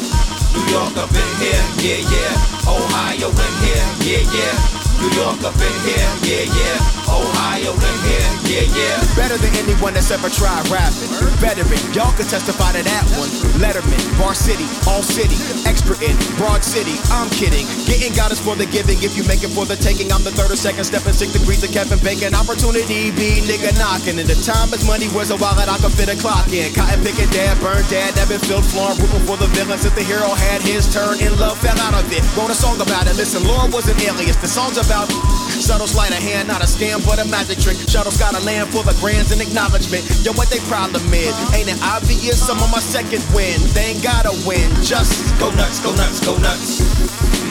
New 0.53 0.65
York 0.71 0.95
up 0.97 1.09
in 1.09 1.29
here, 1.41 1.63
yeah, 1.81 2.01
yeah. 2.13 2.69
Ohio 2.69 3.29
in 3.29 3.53
here, 3.65 3.85
yeah, 4.05 4.31
yeah. 4.31 4.84
New 4.99 5.11
York 5.15 5.39
up 5.43 5.55
in 5.59 5.75
here, 5.83 6.09
yeah, 6.23 6.45
yeah. 6.47 7.05
Ohio 7.05 7.71
in 7.71 7.97
here, 8.07 8.31
yeah, 8.49 8.65
yeah. 8.75 8.97
Better 9.15 9.37
than 9.37 9.53
anyone 9.61 9.93
that's 9.93 10.09
ever 10.11 10.29
tried 10.29 10.65
rapping. 10.67 11.11
Veteran, 11.37 11.79
y'all 11.93 12.11
can 12.17 12.25
testify 12.25 12.73
to 12.73 12.81
that 12.81 13.05
one. 13.15 13.29
Letterman, 13.61 14.01
Bar 14.17 14.33
City, 14.33 14.65
All 14.89 15.03
City, 15.03 15.37
Extra 15.67 15.95
in 16.01 16.15
Broad 16.35 16.63
City. 16.63 16.97
I'm 17.13 17.29
kidding. 17.29 17.67
Getting 17.85 18.11
God 18.15 18.31
is 18.31 18.39
for 18.41 18.55
the 18.55 18.65
giving. 18.65 18.97
If 19.03 19.15
you 19.15 19.23
make 19.29 19.43
it 19.43 19.51
for 19.53 19.65
the 19.65 19.75
taking, 19.75 20.11
I'm 20.11 20.23
the 20.23 20.31
third 20.31 20.51
or 20.51 20.59
second 20.59 20.83
step 20.83 21.05
in 21.05 21.13
six 21.13 21.31
degrees 21.31 21.63
of 21.63 21.71
Kevin 21.71 21.99
Bacon. 22.01 22.33
Opportunity 22.33 23.11
be 23.13 23.43
nigga 23.45 23.75
knocking. 23.77 24.17
And 24.17 24.27
the 24.27 24.39
time 24.41 24.73
is 24.73 24.83
money, 24.87 25.07
where's 25.13 25.29
a 25.29 25.37
wallet 25.37 25.69
I 25.69 25.77
can 25.77 25.91
fit 25.91 26.09
a 26.09 26.17
clock 26.17 26.49
in? 26.51 26.73
Cotton 26.73 27.03
picking 27.05 27.29
dad, 27.29 27.59
burned 27.61 27.87
dad, 27.87 28.15
filled 28.45 28.65
flooring, 28.65 28.97
rooting 29.01 29.25
for 29.25 29.37
the 29.37 29.47
villain 29.57 29.77
since 29.77 29.93
the 29.95 30.03
hero 30.03 30.29
had 30.35 30.61
his 30.61 30.85
turn 30.91 31.17
in 31.19 31.33
love, 31.39 31.57
fell 31.59 31.77
out 31.81 31.97
of 31.97 32.05
it. 32.11 32.21
Wrote 32.37 32.51
a 32.51 32.57
song 32.57 32.81
about 32.81 33.07
it. 33.07 33.15
Listen, 33.15 33.43
Laura 33.45 33.69
was 33.71 33.89
an 33.89 33.97
alias. 34.01 34.37
The 34.37 34.47
song's 34.47 34.77
about 34.85 35.09
subtle 35.49 35.87
sleight 35.87 36.13
of 36.13 36.21
hand, 36.21 36.47
not 36.47 36.61
a 36.61 36.69
scam, 36.69 37.01
but 37.05 37.17
a 37.17 37.25
magic 37.25 37.57
trick. 37.57 37.77
Shuttles 37.89 38.17
got 38.17 38.37
a 38.37 38.41
land 38.45 38.69
for 38.69 38.83
the 38.85 38.93
grands 39.01 39.31
and 39.31 39.41
acknowledgement. 39.41 40.05
Yo, 40.21 40.31
what 40.37 40.49
they 40.49 40.61
problem 40.69 41.01
is? 41.13 41.33
Ain't 41.53 41.69
it 41.69 41.81
obvious? 41.81 42.45
I'm 42.49 42.61
on 42.61 42.71
my 42.71 42.79
second 42.79 43.25
win. 43.33 43.57
They 43.73 43.97
ain't 43.97 44.03
gotta 44.03 44.31
win. 44.45 44.69
Just 44.85 45.17
go 45.41 45.49
nuts, 45.57 45.81
go 45.81 45.91
nuts, 45.97 46.21
go 46.21 46.37
nuts. 46.37 46.85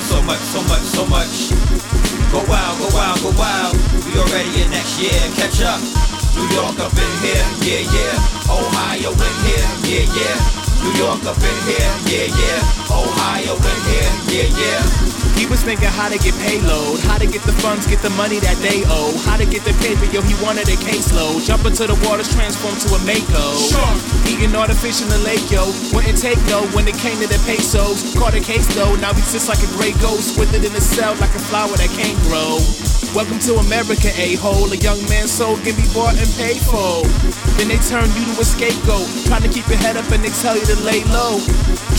So 0.07 0.22
much, 0.22 0.43
so 0.55 0.62
much, 0.70 0.85
so 0.87 1.03
much. 1.11 1.51
Go 2.30 2.43
wild, 2.47 2.78
go 2.78 2.89
wild, 2.95 3.18
go 3.20 3.30
wild. 3.35 3.74
We 4.07 4.14
already 4.20 4.62
in 4.62 4.70
next 4.70 5.01
year. 5.03 5.18
Catch 5.35 5.62
up. 5.66 5.82
New 6.39 6.47
York 6.55 6.78
up 6.82 6.95
in 6.95 7.12
here, 7.22 7.47
yeah, 7.62 7.82
yeah. 7.95 8.51
Ohio 8.51 9.11
in 9.11 9.35
here, 9.47 9.66
yeah, 9.87 10.18
yeah. 10.18 10.64
New 10.85 10.93
York 11.01 11.24
up 11.24 11.41
in 11.41 11.59
here, 11.64 11.93
yeah, 12.12 12.28
yeah. 12.28 12.93
Ohio 12.93 13.57
in 13.57 13.78
here, 13.89 14.12
yeah, 14.28 14.49
yeah. 14.53 15.14
He 15.35 15.47
was 15.47 15.64
thinking 15.64 15.89
how 15.89 16.09
to 16.09 16.18
get 16.20 16.37
payload, 16.45 17.01
how 17.09 17.18
to 17.18 17.26
get 17.26 17.43
the 17.43 17.57
funds, 17.64 17.87
get 17.87 18.01
the 18.05 18.12
money 18.20 18.39
that 18.39 18.57
they 18.61 18.85
owe, 18.87 19.16
how 19.24 19.37
to 19.37 19.47
get 19.47 19.64
the 19.64 19.72
paper, 19.80 20.05
yo, 20.12 20.20
he 20.22 20.37
wanted 20.45 20.68
a 20.68 20.76
caseload. 20.78 21.45
Jump 21.45 21.64
into 21.64 21.89
the 21.89 21.97
waters, 22.07 22.28
transform 22.32 22.76
to 22.85 22.89
a 22.95 23.01
Mako. 23.03 23.57
Sure. 23.57 23.95
Eating 24.28 24.55
all 24.55 24.68
the 24.68 24.76
fish 24.76 25.01
in 25.01 25.09
the 25.09 25.18
lake, 25.24 25.43
yo. 25.51 25.64
Wouldn't 25.97 26.20
take 26.20 26.39
no 26.53 26.62
when 26.76 26.87
it 26.87 26.97
came 27.01 27.18
to 27.18 27.26
the 27.26 27.41
pesos. 27.49 28.14
Caught 28.14 28.35
a 28.35 28.41
case 28.41 28.68
though, 28.76 28.95
now 29.01 29.12
he 29.12 29.22
sits 29.22 29.49
like 29.49 29.64
a 29.64 29.70
gray 29.74 29.93
ghost, 30.05 30.39
with 30.39 30.53
it 30.55 30.64
in 30.64 30.72
a 30.76 30.80
cell 30.80 31.16
like 31.16 31.35
a 31.35 31.43
flower 31.51 31.72
that 31.80 31.91
can't 31.97 32.16
grow. 32.28 32.61
Welcome 33.15 33.39
to 33.47 33.62
America, 33.62 34.11
a-hole. 34.19 34.67
A 34.75 34.79
young 34.83 34.99
man's 35.07 35.31
soul 35.31 35.55
can 35.62 35.79
be 35.79 35.87
bought 35.95 36.19
and 36.19 36.27
paid 36.35 36.59
for. 36.59 37.07
Then 37.55 37.71
they 37.71 37.79
turn 37.87 38.11
you 38.11 38.27
to 38.27 38.43
a 38.43 38.45
scapegoat. 38.45 39.07
Trying 39.31 39.47
to 39.47 39.51
keep 39.55 39.71
your 39.71 39.79
head 39.79 39.95
up 39.95 40.11
and 40.11 40.19
they 40.19 40.35
tell 40.43 40.59
you 40.59 40.67
to 40.67 40.75
lay 40.83 41.07
low. 41.15 41.39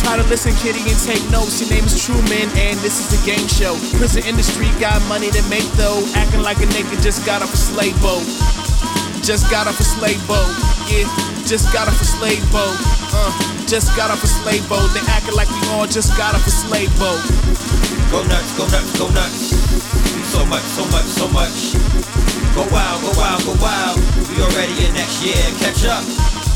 Try 0.03 0.19
to 0.19 0.27
listen, 0.27 0.51
kitty, 0.59 0.83
and 0.83 0.99
take 1.07 1.23
notes. 1.31 1.63
Your 1.63 1.71
name 1.71 1.87
is 1.87 1.95
Truman, 2.03 2.51
and 2.59 2.75
this 2.83 2.99
is 2.99 3.15
a 3.15 3.19
game 3.23 3.47
show. 3.47 3.79
Prison 3.95 4.27
industry 4.27 4.67
got 4.75 4.99
money 5.07 5.31
to 5.31 5.39
make 5.47 5.63
though. 5.79 6.03
Acting 6.19 6.43
like 6.43 6.59
a 6.59 6.67
nigga 6.75 6.99
just 6.99 7.23
got 7.23 7.39
off 7.39 7.55
a 7.55 7.57
slave 7.63 7.95
boat. 8.03 8.27
Just 9.23 9.47
got 9.47 9.71
off 9.71 9.79
a 9.79 9.87
slave 9.87 10.19
boat. 10.27 10.51
Yeah, 10.91 11.07
just 11.47 11.71
got 11.71 11.87
off 11.87 11.95
a 11.95 12.03
slave 12.03 12.43
boat. 12.51 12.75
Uh, 13.15 13.31
just 13.71 13.95
got 13.95 14.11
off 14.11 14.19
a 14.19 14.27
slave 14.27 14.67
boat. 14.67 14.91
They 14.91 14.99
acting 15.07 15.39
like 15.39 15.47
we 15.47 15.63
all 15.79 15.87
just 15.87 16.11
got 16.19 16.35
off 16.35 16.43
a 16.43 16.51
slave 16.51 16.91
boat. 16.99 17.23
Go 18.15 18.23
nuts, 18.23 18.57
go 18.57 18.63
nuts, 18.67 18.97
go 18.97 19.09
nuts 19.09 20.05
so 20.35 20.45
much, 20.45 20.63
so 20.63 20.85
much, 20.85 21.03
so 21.03 21.27
much. 21.27 21.73
Go 22.55 22.63
wild, 22.71 23.01
go 23.01 23.11
wild, 23.19 23.43
go 23.43 23.53
wild. 23.61 23.99
We 24.29 24.41
already 24.41 24.85
in 24.85 24.93
next 24.93 25.21
year, 25.21 25.35
catch 25.59 25.83
up. 25.83 26.03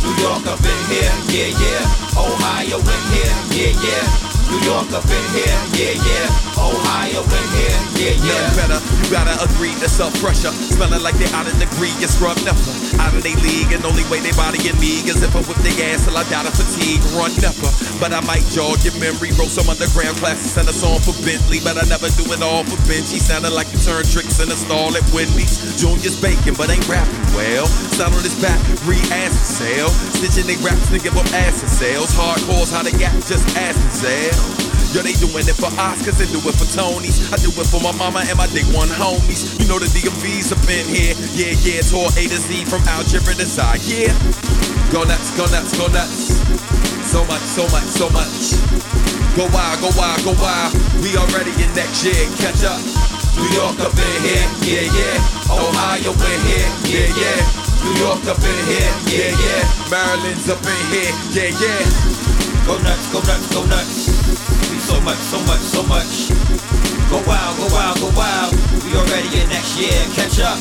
New 0.01 0.15
York 0.23 0.47
up 0.47 0.59
in 0.63 0.79
here, 0.87 1.11
yeah, 1.27 1.59
yeah. 1.59 2.17
Ohio 2.17 2.79
in 2.79 3.03
here, 3.11 3.35
yeah, 3.51 3.83
yeah. 3.83 4.28
New 4.49 4.61
York 4.65 4.89
up 4.97 5.05
in 5.05 5.25
here, 5.37 5.57
yeah, 5.77 5.93
yeah. 5.93 6.57
Ohio 6.57 7.21
in 7.21 7.45
here, 7.53 7.79
yeah, 8.01 8.15
yeah. 8.17 8.33
None 8.33 8.55
better, 8.57 8.79
you 8.81 9.07
gotta 9.13 9.37
agree 9.45 9.73
to 9.77 9.87
self 9.87 10.13
pressure. 10.17 10.51
Smelling 10.73 11.01
like 11.05 11.15
they 11.21 11.29
out 11.37 11.45
of 11.45 11.53
degree, 11.61 11.93
you 12.01 12.09
scrub 12.09 12.37
never. 12.41 12.57
Out 12.97 13.13
of 13.13 13.21
they 13.21 13.37
league, 13.45 13.71
and 13.71 13.85
only 13.85 14.03
way 14.09 14.19
they 14.19 14.33
body 14.33 14.57
in 14.65 14.73
me 14.81 15.05
is 15.05 15.21
if 15.21 15.35
I 15.37 15.41
whip 15.45 15.61
their 15.61 15.93
ass 15.93 16.09
till 16.09 16.17
I 16.17 16.25
die 16.33 16.41
of 16.41 16.53
fatigue. 16.57 17.01
Run 17.13 17.29
never, 17.39 17.69
but 18.01 18.09
I 18.09 18.21
might 18.25 18.43
jog 18.49 18.81
your 18.81 18.97
memory. 18.97 19.29
Wrote 19.37 19.53
some 19.53 19.69
underground 19.69 20.17
classes 20.17 20.57
and 20.57 20.67
a 20.67 20.73
song 20.73 20.97
for 21.05 21.13
Bentley, 21.21 21.61
but 21.61 21.77
I 21.77 21.85
never 21.85 22.09
do 22.17 22.25
it 22.33 22.41
all 22.41 22.65
for 22.65 22.79
Benji. 22.89 23.21
Sounded 23.21 23.53
like 23.53 23.69
you 23.69 23.79
turn 23.85 24.01
tricks 24.09 24.41
in 24.41 24.49
a 24.49 24.57
stall 24.57 24.97
at 24.97 25.05
Wendy's. 25.13 25.77
Junior's 25.77 26.17
baking, 26.17 26.57
but 26.57 26.73
ain't 26.73 26.87
rapping 26.89 27.21
well. 27.37 27.69
Sound 27.93 28.17
on 28.17 28.23
his 28.25 28.35
back, 28.41 28.59
re-ass 28.89 29.37
sale. 29.37 29.93
Stitching 30.17 30.49
they 30.49 30.57
raps 30.65 30.89
to 30.89 30.97
give 30.97 31.15
up 31.15 31.27
acid 31.37 31.69
sales. 31.69 32.09
Hardcore's 32.17 32.71
how 32.71 32.81
they 32.81 32.95
got, 32.97 33.13
just 33.29 33.45
acid 33.55 33.91
sale. 33.93 34.38
Yo, 34.89 35.05
they 35.05 35.13
doing 35.21 35.45
it 35.45 35.53
for 35.53 35.69
Oscars 35.77 36.17
and 36.17 36.29
do 36.33 36.41
it 36.41 36.55
for 36.57 36.65
Tonys. 36.73 37.29
I 37.29 37.37
do 37.37 37.53
it 37.53 37.67
for 37.69 37.77
my 37.77 37.93
mama 37.93 38.25
and 38.25 38.37
my 38.37 38.49
day 38.49 38.65
one 38.73 38.89
homies. 38.89 39.53
You 39.61 39.69
know 39.69 39.77
the 39.77 39.85
DMVs 39.85 40.49
up 40.49 40.65
in 40.65 40.85
here. 40.89 41.13
Yeah, 41.37 41.53
yeah, 41.61 41.85
tour 41.85 42.09
A 42.17 42.23
to 42.25 42.39
Z 42.41 42.65
from 42.65 42.81
Algebra 42.89 43.37
to 43.37 43.45
Side. 43.45 43.85
Yeah. 43.85 44.09
Go 44.89 45.05
nuts, 45.05 45.29
go 45.37 45.45
nuts, 45.53 45.77
go 45.77 45.85
nuts. 45.93 46.41
So 47.05 47.21
much, 47.29 47.45
so 47.45 47.69
much, 47.69 47.85
so 47.85 48.09
much. 48.09 48.57
Go 49.37 49.45
wild, 49.53 49.77
go 49.81 49.93
wild, 49.93 50.25
go 50.25 50.33
wild. 50.41 50.73
We 51.05 51.13
already 51.17 51.53
in 51.61 51.69
next 51.77 52.01
year, 52.01 52.25
catch 52.41 52.65
up. 52.65 52.81
New 53.37 53.49
York 53.53 53.77
up 53.85 53.93
in 53.93 54.15
here, 54.25 54.45
yeah, 54.65 54.89
yeah. 54.89 55.53
Ohio 55.53 56.11
in 56.11 56.39
here, 56.49 56.69
yeah, 56.89 57.09
yeah. 57.13 57.39
New 57.85 57.93
York 58.01 58.25
up 58.25 58.41
in 58.41 58.59
here, 58.65 58.91
yeah, 59.13 59.31
yeah. 59.37 59.61
Maryland's 59.93 60.49
up 60.49 60.65
in 60.65 60.81
here, 60.89 61.13
yeah, 61.31 61.53
yeah. 61.61 61.85
Go 62.65 62.77
nuts, 62.81 63.13
go 63.13 63.21
nuts, 63.21 63.53
go 63.53 63.65
nuts. 63.65 64.28
So 64.89 64.99
much, 65.01 65.17
so 65.17 65.39
much, 65.45 65.61
so 65.61 65.81
much. 65.83 66.13
Go 67.09 67.21
wild, 67.29 67.57
go 67.57 67.67
wild, 67.73 67.97
go 68.01 68.09
wild. 68.17 68.53
We 68.83 68.97
already 68.97 69.29
in 69.39 69.47
next 69.49 69.77
year, 69.77 69.93
catch 70.17 70.39
up. 70.41 70.57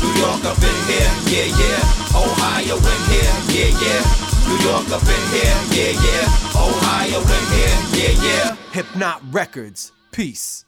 New 0.00 0.12
York 0.20 0.44
up 0.44 0.58
in 0.58 0.76
here, 0.88 1.12
yeah, 1.28 1.48
yeah. 1.60 2.16
Ohio 2.16 2.76
in 2.76 3.00
here, 3.12 3.34
yeah, 3.52 3.70
yeah. 3.80 4.02
New 4.48 4.58
York 4.64 4.88
up 4.90 5.02
in 5.04 5.22
here, 5.32 5.56
yeah, 5.76 5.92
yeah. 5.92 6.56
Ohio 6.56 7.20
in 7.20 7.44
here, 7.54 7.76
yeah, 7.96 8.14
yeah. 8.26 8.56
HiPNOTT 8.72 9.20
Records. 9.32 9.92
Peace. 10.10 10.65